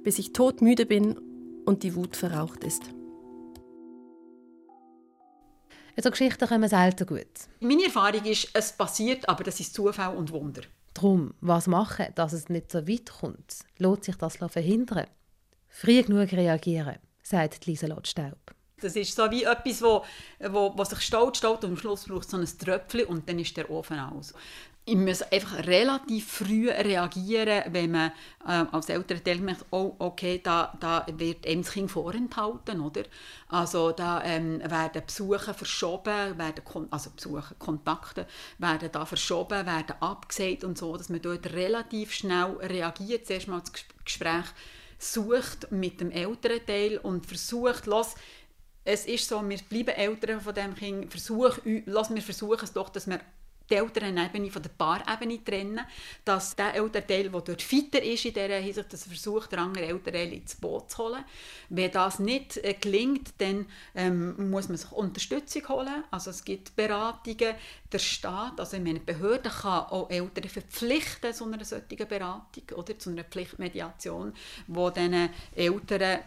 bis 0.03 0.17
ich 0.17 0.33
todmüde 0.33 0.85
bin 0.85 1.19
und 1.65 1.83
die 1.83 1.95
Wut 1.95 2.15
verraucht 2.15 2.63
ist. 2.63 2.83
So 5.97 6.09
Geschichten 6.09 6.47
kommen 6.47 6.69
selten 6.69 7.05
gut. 7.05 7.27
Meine 7.59 7.85
Erfahrung 7.85 8.23
ist, 8.25 8.49
es 8.53 8.71
passiert, 8.71 9.27
aber 9.27 9.43
das 9.43 9.59
ist 9.59 9.73
Zufall 9.73 10.15
und 10.15 10.31
Wunder. 10.31 10.61
Drum, 10.93 11.33
was 11.41 11.67
machen, 11.67 12.07
dass 12.15 12.33
es 12.33 12.49
nicht 12.49 12.71
so 12.71 12.87
weit 12.87 13.09
kommt? 13.09 13.59
Lohnt 13.77 14.03
sich 14.03 14.15
das 14.15 14.37
verhindern? 14.37 15.07
Früh 15.67 16.03
genug 16.03 16.31
reagieren, 16.33 16.97
sagt 17.23 17.65
Lieselot 17.65 18.07
Staub. 18.07 18.37
Das 18.81 18.95
ist 18.95 19.15
so 19.15 19.29
wie 19.29 19.43
etwas, 19.43 19.81
wo, 19.81 20.03
wo, 20.39 20.73
wo 20.75 20.83
sich 20.83 21.01
staut, 21.01 21.37
staut 21.37 21.63
und 21.63 21.71
am 21.71 21.77
Schluss 21.77 22.05
braucht 22.05 22.25
es 22.25 22.31
so 22.31 22.37
ein 22.37 22.45
Tröpfchen 22.45 23.05
und 23.05 23.29
dann 23.29 23.37
ist 23.37 23.55
der 23.55 23.69
Ofen 23.69 23.99
aus 23.99 24.33
ich 24.91 24.97
muss 24.97 25.21
einfach 25.21 25.65
relativ 25.67 26.29
früh 26.29 26.69
reagieren, 26.69 27.63
wenn 27.71 27.91
man 27.91 28.11
äh, 28.45 28.65
als 28.73 28.89
Elternteil 28.89 29.37
merkt, 29.37 29.63
oh, 29.71 29.95
okay, 29.99 30.41
da, 30.43 30.77
da 30.81 31.05
wird 31.15 31.45
eben 31.45 31.61
das 31.61 31.71
Kind 31.71 31.89
vorenthalten, 31.89 32.81
oder? 32.81 33.03
Also 33.47 33.93
da 33.93 34.21
ähm, 34.25 34.59
werden 34.59 35.01
Besuche 35.05 35.53
verschoben, 35.53 36.37
werden 36.37 36.63
also 36.89 37.09
Besuche, 37.11 37.55
Kontakte 37.57 38.27
werden 38.57 38.89
da 38.91 39.05
verschoben, 39.05 39.65
werden 39.65 39.95
abgesagt 40.01 40.65
und 40.65 40.77
so, 40.77 40.97
dass 40.97 41.07
man 41.07 41.21
dort 41.21 41.53
relativ 41.53 42.11
schnell 42.11 42.57
reagiert, 42.59 43.25
zuerst 43.25 43.47
mal 43.47 43.61
das 43.61 43.71
Gespräch 44.03 44.45
sucht 44.99 45.71
mit 45.71 46.01
dem 46.01 46.11
Elternteil 46.11 46.97
und 46.97 47.25
versucht, 47.25 47.85
los, 47.85 48.15
es 48.83 49.05
ist 49.05 49.29
so, 49.29 49.41
wir 49.47 49.57
bleiben 49.69 49.95
Eltern 49.95 50.41
von 50.41 50.53
dem 50.53 50.75
Kind, 50.75 51.09
versuch, 51.11 51.59
lass, 51.85 52.13
wir 52.13 52.21
versuchen 52.21 52.65
es 52.65 52.73
doch, 52.73 52.89
dass 52.89 53.07
wir 53.07 53.21
die 53.71 53.75
Elternebene 53.75 54.51
von 54.51 54.61
der 54.61 54.69
Paarebene 54.69 55.43
trennen, 55.43 55.81
dass 56.25 56.55
der 56.55 56.75
Elternteil, 56.75 57.29
der 57.29 57.41
dort 57.41 57.61
fitter 57.61 58.03
ist 58.03 58.25
in 58.25 58.33
dieser 58.33 58.57
Hinsicht, 58.57 58.91
dass 58.91 59.05
er 59.05 59.09
versucht, 59.09 59.51
den 59.51 59.59
anderen 59.59 59.89
Elternteil 59.89 60.33
ins 60.33 60.55
Boot 60.55 60.91
zu 60.91 60.99
holen. 60.99 61.23
Wenn 61.69 61.91
das 61.91 62.19
nicht 62.19 62.57
äh, 62.57 62.73
gelingt, 62.73 63.33
dann 63.37 63.65
ähm, 63.95 64.49
muss 64.49 64.67
man 64.67 64.77
sich 64.77 64.91
Unterstützung 64.91 65.67
holen. 65.69 66.03
Also 66.11 66.31
es 66.31 66.43
gibt 66.43 66.75
Beratungen, 66.75 67.55
der 67.91 67.99
Staat, 67.99 68.59
also 68.59 68.77
ich 68.77 68.83
meine, 68.83 68.99
die 68.99 69.05
Behörde 69.05 69.49
kann 69.49 69.85
auch 69.85 70.09
Eltern 70.09 70.49
verpflichten 70.49 71.33
zu 71.33 71.45
einer 71.45 71.63
solchen 71.63 72.07
Beratung 72.07 72.63
oder 72.75 72.97
zu 72.97 73.09
einer 73.09 73.23
Pflichtmediation, 73.23 74.33
wo 74.67 74.89
diesen 74.89 75.29
Eltern 75.55 76.19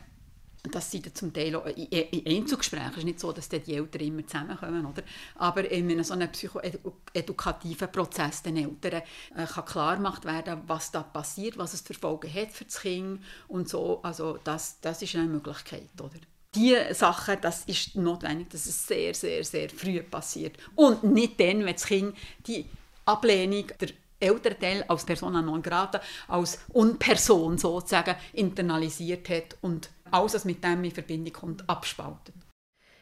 das 0.70 0.90
sind 0.90 1.16
zum 1.16 1.32
Teil 1.32 1.54
auch 1.56 1.66
in 1.66 2.26
Einzelgesprächen. 2.26 2.90
Es 2.92 2.98
ist 2.98 3.04
nicht 3.04 3.20
so, 3.20 3.32
dass 3.32 3.48
die 3.48 3.74
Eltern 3.74 4.00
immer 4.00 4.26
zusammenkommen. 4.26 4.86
Oder? 4.86 5.02
Aber 5.36 5.70
in 5.70 6.02
so 6.02 6.14
einem 6.14 6.30
psychoedukativen 6.30 7.92
Prozess 7.92 8.42
den 8.42 8.56
Eltern 8.56 9.02
äh, 9.36 9.46
kann 9.46 9.64
klar 9.64 9.96
gemacht 9.96 10.24
werden, 10.24 10.62
was 10.66 10.90
da 10.90 11.02
passiert, 11.02 11.58
was 11.58 11.74
es 11.74 11.82
für 11.82 11.94
Folgen 11.94 12.32
hat 12.32 12.50
für 12.50 12.64
das 12.64 12.80
Kind 12.80 13.20
und 13.48 13.68
so. 13.68 14.00
Also 14.02 14.38
das, 14.42 14.80
das 14.80 15.02
ist 15.02 15.14
eine 15.14 15.28
Möglichkeit. 15.28 15.90
Oder? 16.00 16.20
Diese 16.54 16.94
Sachen, 16.94 17.36
das 17.40 17.64
ist 17.64 17.96
notwendig, 17.96 18.50
dass 18.50 18.66
es 18.66 18.86
sehr, 18.86 19.12
sehr, 19.12 19.44
sehr 19.44 19.68
früh 19.68 20.02
passiert. 20.02 20.56
Und 20.76 21.04
nicht 21.04 21.38
dann, 21.40 21.64
wenn 21.64 21.74
das 21.74 21.84
Kind 21.84 22.16
die 22.46 22.64
Ablehnung 23.04 23.66
der 23.80 23.90
Elternteil 24.20 24.84
als 24.88 25.04
Persona 25.04 25.42
non 25.42 25.60
grata, 25.60 26.00
als 26.28 26.58
Unperson 26.72 27.58
sozusagen 27.58 28.16
internalisiert 28.32 29.28
hat 29.28 29.56
und 29.60 29.90
alles, 30.14 30.34
was 30.34 30.44
mit 30.44 30.62
dem 30.62 30.84
in 30.84 30.90
Verbindung 30.90 31.32
kommt, 31.32 31.68
abspalten. 31.68 32.34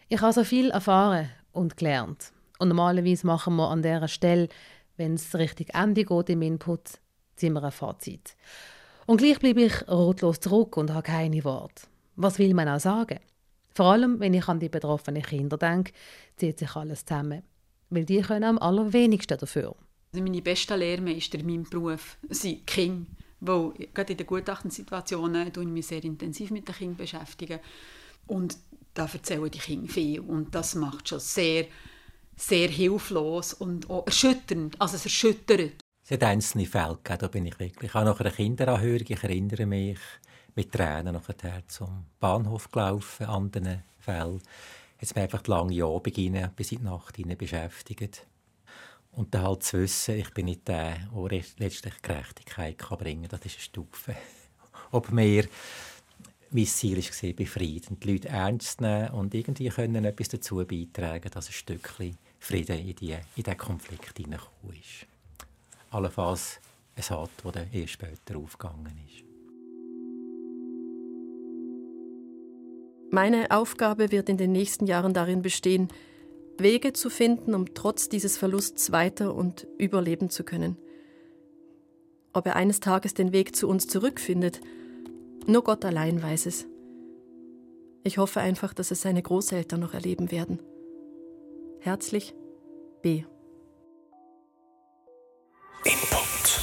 Ich 0.08 0.20
habe 0.20 0.32
so 0.32 0.44
viel 0.44 0.70
erfahren 0.70 1.30
und 1.52 1.76
gelernt. 1.76 2.32
Und 2.58 2.68
normalerweise 2.68 3.26
machen 3.26 3.56
wir 3.56 3.68
an 3.68 3.82
dieser 3.82 4.08
Stelle, 4.08 4.48
wenn 4.96 5.14
es 5.14 5.34
richtig 5.34 5.74
Ende 5.74 6.04
geht 6.04 6.30
im 6.30 6.42
Input, 6.42 7.00
ziehen 7.36 7.54
wir 7.54 7.64
ein 7.64 7.72
Fazit. 7.72 8.36
Und 9.06 9.18
gleich 9.18 9.38
bleibe 9.38 9.62
ich 9.62 9.88
rotlos 9.88 10.40
zurück 10.40 10.76
und 10.76 10.90
habe 10.92 11.02
keine 11.02 11.44
Worte. 11.44 11.82
Was 12.16 12.38
will 12.38 12.54
man 12.54 12.68
auch 12.68 12.80
sagen? 12.80 13.18
Vor 13.74 13.86
allem, 13.86 14.20
wenn 14.20 14.34
ich 14.34 14.48
an 14.48 14.60
die 14.60 14.68
betroffenen 14.68 15.22
Kinder 15.22 15.56
denke, 15.56 15.92
zieht 16.36 16.58
sich 16.58 16.76
alles 16.76 17.04
zusammen. 17.04 17.42
Weil 17.90 18.04
die 18.04 18.20
können 18.20 18.44
am 18.44 18.58
allerwenigsten 18.58 19.38
dafür. 19.38 19.74
Also 20.12 20.22
meine 20.22 20.42
beste 20.42 20.76
Lehrmeister 20.76 21.38
in 21.38 21.46
meinem 21.46 21.64
Beruf 21.64 22.18
sind 22.28 22.66
Kinder. 22.66 23.06
Weil 23.44 23.72
gerade 23.92 24.12
in 24.12 24.18
den 24.18 24.26
Gutachtensituationen 24.26 25.48
ich 25.48 25.56
mich 25.56 25.86
sehr 25.86 26.04
intensiv 26.04 26.52
mit 26.52 26.68
den 26.68 26.74
Kindern 26.76 26.96
beschäftigen. 26.96 27.58
Und 28.28 28.56
da 28.94 29.08
erzählen 29.12 29.50
die 29.50 29.58
Kinder 29.58 29.92
viel. 29.92 30.20
Und 30.20 30.54
das 30.54 30.76
macht 30.76 31.08
schon 31.08 31.18
sehr, 31.18 31.66
sehr 32.36 32.68
hilflos 32.68 33.52
und 33.52 33.90
auch 33.90 34.06
erschütternd. 34.06 34.80
Also 34.80 34.94
es 34.94 35.04
erschüttert. 35.04 35.72
Es 36.04 36.12
hat 36.12 36.22
einzelne 36.22 36.66
Fälle 36.66 36.98
gegeben, 37.02 37.18
da 37.20 37.28
bin 37.28 37.46
ich 37.46 37.58
wirklich. 37.58 37.90
Ich 37.90 37.94
habe 37.94 38.06
nach 38.06 38.20
einer 38.20 38.30
Kinderanhörung, 38.30 39.06
ich 39.08 39.22
erinnere 39.22 39.66
mich, 39.66 39.98
mit 40.54 40.70
Tränen 40.70 41.14
nachher 41.14 41.66
zum 41.66 42.06
Bahnhof 42.20 42.70
gelaufen, 42.70 43.26
anderen 43.26 43.82
Fällen. 43.98 44.40
Jetzt 45.00 45.16
mir 45.16 45.22
einfach 45.22 45.42
die 45.42 45.50
lange 45.50 45.84
Abend 45.84 46.56
bis 46.56 46.72
in 46.72 46.78
die 46.78 46.84
Nacht 46.84 47.38
beschäftigt. 47.38 48.26
Und 49.12 49.34
dann 49.34 49.42
halt 49.42 49.62
zu 49.62 49.78
wissen, 49.78 50.16
ich 50.16 50.30
bin 50.30 50.46
nicht 50.46 50.66
der, 50.66 50.96
der 51.14 51.42
letztlich 51.58 52.00
Gerechtigkeit 52.00 52.78
kann 52.78 52.98
bringen 52.98 53.28
kann, 53.28 53.38
das 53.38 53.46
ist 53.46 53.56
eine 53.56 53.62
Stufe. 53.62 54.16
Ob 54.90 55.10
mir 55.12 55.46
mein 56.50 56.66
Ziel 56.66 56.96
war, 56.96 57.32
befrieden, 57.32 57.98
die 58.00 58.12
Leute 58.12 58.28
ernst 58.28 58.78
zu 58.78 58.84
nehmen 58.84 59.10
und 59.10 59.34
irgendwie 59.34 59.68
können 59.68 60.04
etwas 60.04 60.28
dazu 60.28 60.56
beitragen, 60.56 61.30
dass 61.30 61.48
ein 61.48 61.52
Stückchen 61.52 62.16
Frieden 62.38 62.78
in, 62.78 62.94
die, 62.96 63.12
in 63.12 63.20
diesen 63.36 63.56
Konflikt 63.56 64.16
hineingekommen 64.16 64.76
ist. 64.76 65.06
Allenfalls 65.90 66.60
ein 66.96 67.04
Hat, 67.04 67.30
dann 67.52 67.70
erst 67.72 67.92
später 67.92 68.36
aufgegangen 68.36 68.98
ist. 69.06 69.24
Meine 73.10 73.50
Aufgabe 73.50 74.10
wird 74.10 74.28
in 74.30 74.38
den 74.38 74.52
nächsten 74.52 74.86
Jahren 74.86 75.12
darin 75.12 75.42
bestehen, 75.42 75.88
Wege 76.58 76.92
zu 76.92 77.10
finden, 77.10 77.54
um 77.54 77.74
trotz 77.74 78.08
dieses 78.08 78.36
Verlusts 78.36 78.92
weiter 78.92 79.34
und 79.34 79.66
überleben 79.78 80.30
zu 80.30 80.44
können. 80.44 80.76
Ob 82.32 82.46
er 82.46 82.56
eines 82.56 82.80
Tages 82.80 83.14
den 83.14 83.32
Weg 83.32 83.54
zu 83.56 83.68
uns 83.68 83.86
zurückfindet, 83.88 84.60
nur 85.46 85.64
Gott 85.64 85.84
allein 85.84 86.22
weiß 86.22 86.46
es. 86.46 86.66
Ich 88.04 88.18
hoffe 88.18 88.40
einfach, 88.40 88.74
dass 88.74 88.90
es 88.90 89.02
seine 89.02 89.22
Großeltern 89.22 89.80
noch 89.80 89.94
erleben 89.94 90.30
werden. 90.30 90.58
Herzlich, 91.80 92.34
B. 93.02 93.24
Input. 95.84 96.60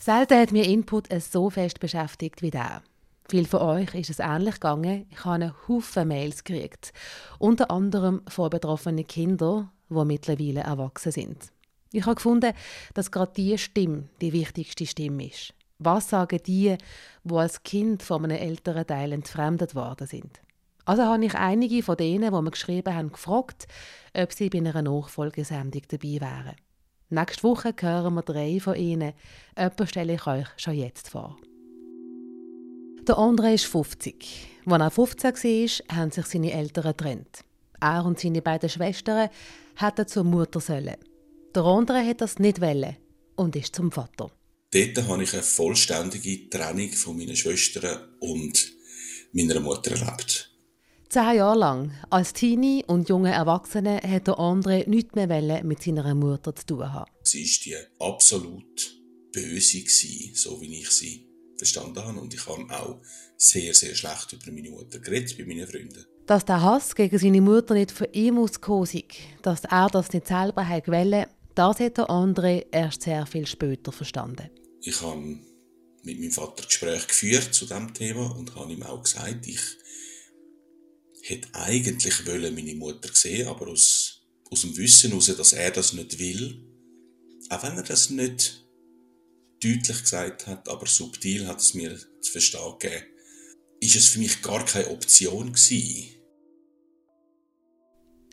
Selten 0.00 0.38
hat 0.38 0.52
mir 0.52 0.64
Input 0.64 1.08
so 1.20 1.50
fest 1.50 1.80
beschäftigt 1.80 2.42
wie 2.42 2.50
der. 2.50 2.82
Viel 3.28 3.46
von 3.46 3.60
euch 3.60 3.92
ist 3.94 4.10
es 4.10 4.20
ähnlich 4.20 4.54
gegangen. 4.54 5.06
Ich 5.10 5.24
habe 5.24 5.34
einen 5.34 5.54
Haufen 5.66 6.06
Mails 6.06 6.44
gekriegt. 6.44 6.92
Unter 7.40 7.70
anderem 7.72 8.22
von 8.28 8.50
betroffenen 8.50 9.06
Kindern, 9.06 9.70
die 9.88 10.04
mittlerweile 10.04 10.60
erwachsen 10.60 11.10
sind. 11.10 11.52
Ich 11.90 12.04
habe 12.04 12.14
gefunden, 12.14 12.52
dass 12.94 13.10
gerade 13.10 13.32
diese 13.36 13.58
Stimme 13.58 14.08
die 14.20 14.32
wichtigste 14.32 14.86
Stimme 14.86 15.26
ist. 15.26 15.54
Was 15.78 16.08
sagen 16.10 16.40
die, 16.46 16.76
die 17.24 17.34
als 17.34 17.62
Kind 17.64 18.02
von 18.02 18.24
einem 18.24 18.38
älteren 18.38 18.86
Teil 18.86 19.12
entfremdet 19.12 19.74
worden 19.74 20.06
sind? 20.06 20.40
Also 20.84 21.02
habe 21.02 21.24
ich 21.24 21.34
einige 21.34 21.82
von 21.82 21.96
denen, 21.96 22.32
die 22.32 22.42
mir 22.42 22.50
geschrieben 22.50 22.94
haben, 22.94 23.10
gefragt, 23.10 23.66
ob 24.16 24.32
sie 24.32 24.50
bei 24.50 24.58
einer 24.58 24.82
Nachfolgesendung 24.82 25.82
dabei 25.88 26.20
wären. 26.20 26.56
Nächste 27.08 27.42
Woche 27.42 27.74
hören 27.78 28.14
wir 28.14 28.22
drei 28.22 28.60
von 28.60 28.76
ihnen. 28.76 29.14
Jemanden 29.56 29.86
stelle 29.88 30.14
ich 30.14 30.26
euch 30.26 30.46
schon 30.56 30.74
jetzt 30.74 31.08
vor. 31.10 31.36
Der 33.06 33.18
André 33.18 33.54
ist 33.54 33.66
50. 33.66 34.16
Als 34.66 34.82
er 34.82 34.90
15 34.90 35.32
war, 35.32 35.96
haben 35.96 36.10
sich 36.10 36.26
seine 36.26 36.52
Eltern 36.52 36.82
getrennt. 36.82 37.44
Er 37.80 38.04
und 38.04 38.18
seine 38.18 38.42
beiden 38.42 38.68
Schwestern 38.68 39.28
hätten 39.76 40.08
zur 40.08 40.24
Mutter 40.24 40.58
sollen. 40.58 40.96
Der 41.54 41.62
André 41.62 42.04
hat 42.04 42.20
das 42.20 42.40
nicht 42.40 42.60
wollen 42.60 42.96
und 43.36 43.54
ist 43.54 43.76
zum 43.76 43.92
Vater. 43.92 44.32
Dort 44.72 45.08
habe 45.08 45.22
ich 45.22 45.32
eine 45.34 45.42
vollständige 45.44 46.50
Trennung 46.50 46.90
von 46.90 47.16
meinen 47.16 47.36
Schwestern 47.36 48.08
und 48.18 48.72
meiner 49.32 49.60
Mutter 49.60 49.92
erlebt. 49.92 50.50
Zehn 51.08 51.36
Jahre 51.36 51.58
lang, 51.60 51.92
als 52.10 52.32
Teenie 52.32 52.82
und 52.88 53.08
junger 53.08 53.32
Erwachsene, 53.32 54.00
hat 54.02 54.26
der 54.26 54.34
André 54.34 54.88
nichts 54.88 55.14
mehr 55.14 55.62
mit 55.62 55.80
seiner 55.80 56.12
Mutter 56.16 56.56
zu 56.56 56.66
tun 56.66 56.92
haben. 56.92 57.08
Sie 57.22 57.44
war 57.44 57.64
die 57.64 58.04
absolut 58.04 58.96
böse, 59.32 59.84
so 60.34 60.60
wie 60.60 60.80
ich 60.80 60.90
sie 60.90 61.25
verstanden 61.58 62.02
habe. 62.02 62.20
Und 62.20 62.34
ich 62.34 62.46
habe 62.46 62.62
auch 62.70 63.00
sehr, 63.36 63.74
sehr 63.74 63.94
schlecht 63.94 64.32
über 64.32 64.52
meine 64.52 64.70
Mutter 64.70 64.98
geredet 64.98 65.36
bei 65.36 65.44
meinen 65.44 65.66
Freunden. 65.66 66.04
Dass 66.26 66.44
der 66.44 66.62
Hass 66.62 66.94
gegen 66.94 67.18
seine 67.18 67.40
Mutter 67.40 67.74
nicht 67.74 67.92
von 67.92 68.08
ihm 68.12 68.38
ausgekommen 68.38 68.86
sei, 68.86 69.04
dass 69.42 69.64
er 69.64 69.88
das 69.88 70.12
nicht 70.12 70.26
selber 70.26 70.66
wollte, 70.68 71.28
das 71.54 71.80
hat 71.80 71.96
der 71.98 72.10
André 72.10 72.66
erst 72.70 73.02
sehr 73.02 73.24
viel 73.26 73.46
später 73.46 73.92
verstanden. 73.92 74.50
Ich 74.82 75.00
habe 75.00 75.38
mit 76.02 76.20
meinem 76.20 76.32
Vater 76.32 76.64
Gespräche 76.64 77.06
geführt 77.06 77.54
zu 77.54 77.64
diesem 77.64 77.94
Thema 77.94 78.36
und 78.36 78.54
habe 78.54 78.72
ihm 78.72 78.82
auch 78.82 79.02
gesagt, 79.02 79.46
ich 79.46 79.60
hätte 81.22 81.48
eigentlich 81.54 82.26
wollen 82.26 82.54
meine 82.54 82.74
Mutter 82.74 83.08
sehen, 83.12 83.48
aber 83.48 83.68
aus, 83.68 84.22
aus 84.50 84.60
dem 84.60 84.76
Wissen 84.76 85.10
heraus, 85.10 85.34
dass 85.36 85.52
er 85.52 85.70
das 85.70 85.92
nicht 85.92 86.18
will, 86.18 86.62
auch 87.48 87.62
wenn 87.62 87.76
er 87.76 87.82
das 87.82 88.10
nicht 88.10 88.65
deutlich 89.62 90.02
gesagt 90.02 90.46
hat, 90.46 90.68
aber 90.68 90.86
subtil 90.86 91.46
hat 91.46 91.60
es 91.60 91.74
mir 91.74 91.96
zu 92.20 92.32
verstehen 92.32 92.78
gegeben, 92.78 93.04
ist 93.80 93.96
es 93.96 94.08
für 94.08 94.18
mich 94.18 94.42
gar 94.42 94.64
keine 94.64 94.88
Option 94.90 95.52
gewesen. 95.52 96.16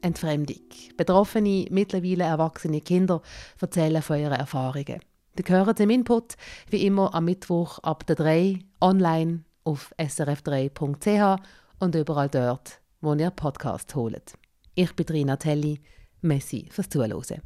Entfremdung. 0.02 0.62
Betroffene, 0.98 1.68
mittlerweile 1.70 2.26
erwachsene 2.26 2.82
Kinder 2.82 3.22
erzählen 3.60 4.02
von 4.02 4.20
ihren 4.20 4.34
Erfahrungen. 4.34 5.00
Die 5.38 5.44
gehören 5.44 5.76
im 5.78 5.90
Input, 5.90 6.36
wie 6.70 6.86
immer 6.86 7.16
am 7.16 7.26
Mittwoch 7.26 7.80
ab 7.80 8.06
der 8.06 8.18
3 8.18 8.60
online 8.82 9.46
auf 9.64 9.94
srf3.ch 9.98 11.42
und 11.80 11.96
überall 11.96 12.30
dort, 12.30 12.82
wo 13.02 13.14
ihr 13.16 13.32
Podcast 13.32 13.96
holt. 13.96 14.34
Ich 14.76 14.94
bin 14.94 15.08
Rina 15.08 15.38
Telli. 15.38 15.82
Messi 16.22 16.70
fürs 16.72 16.90
Zuhören. 16.90 17.42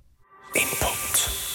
Input. 0.54 1.47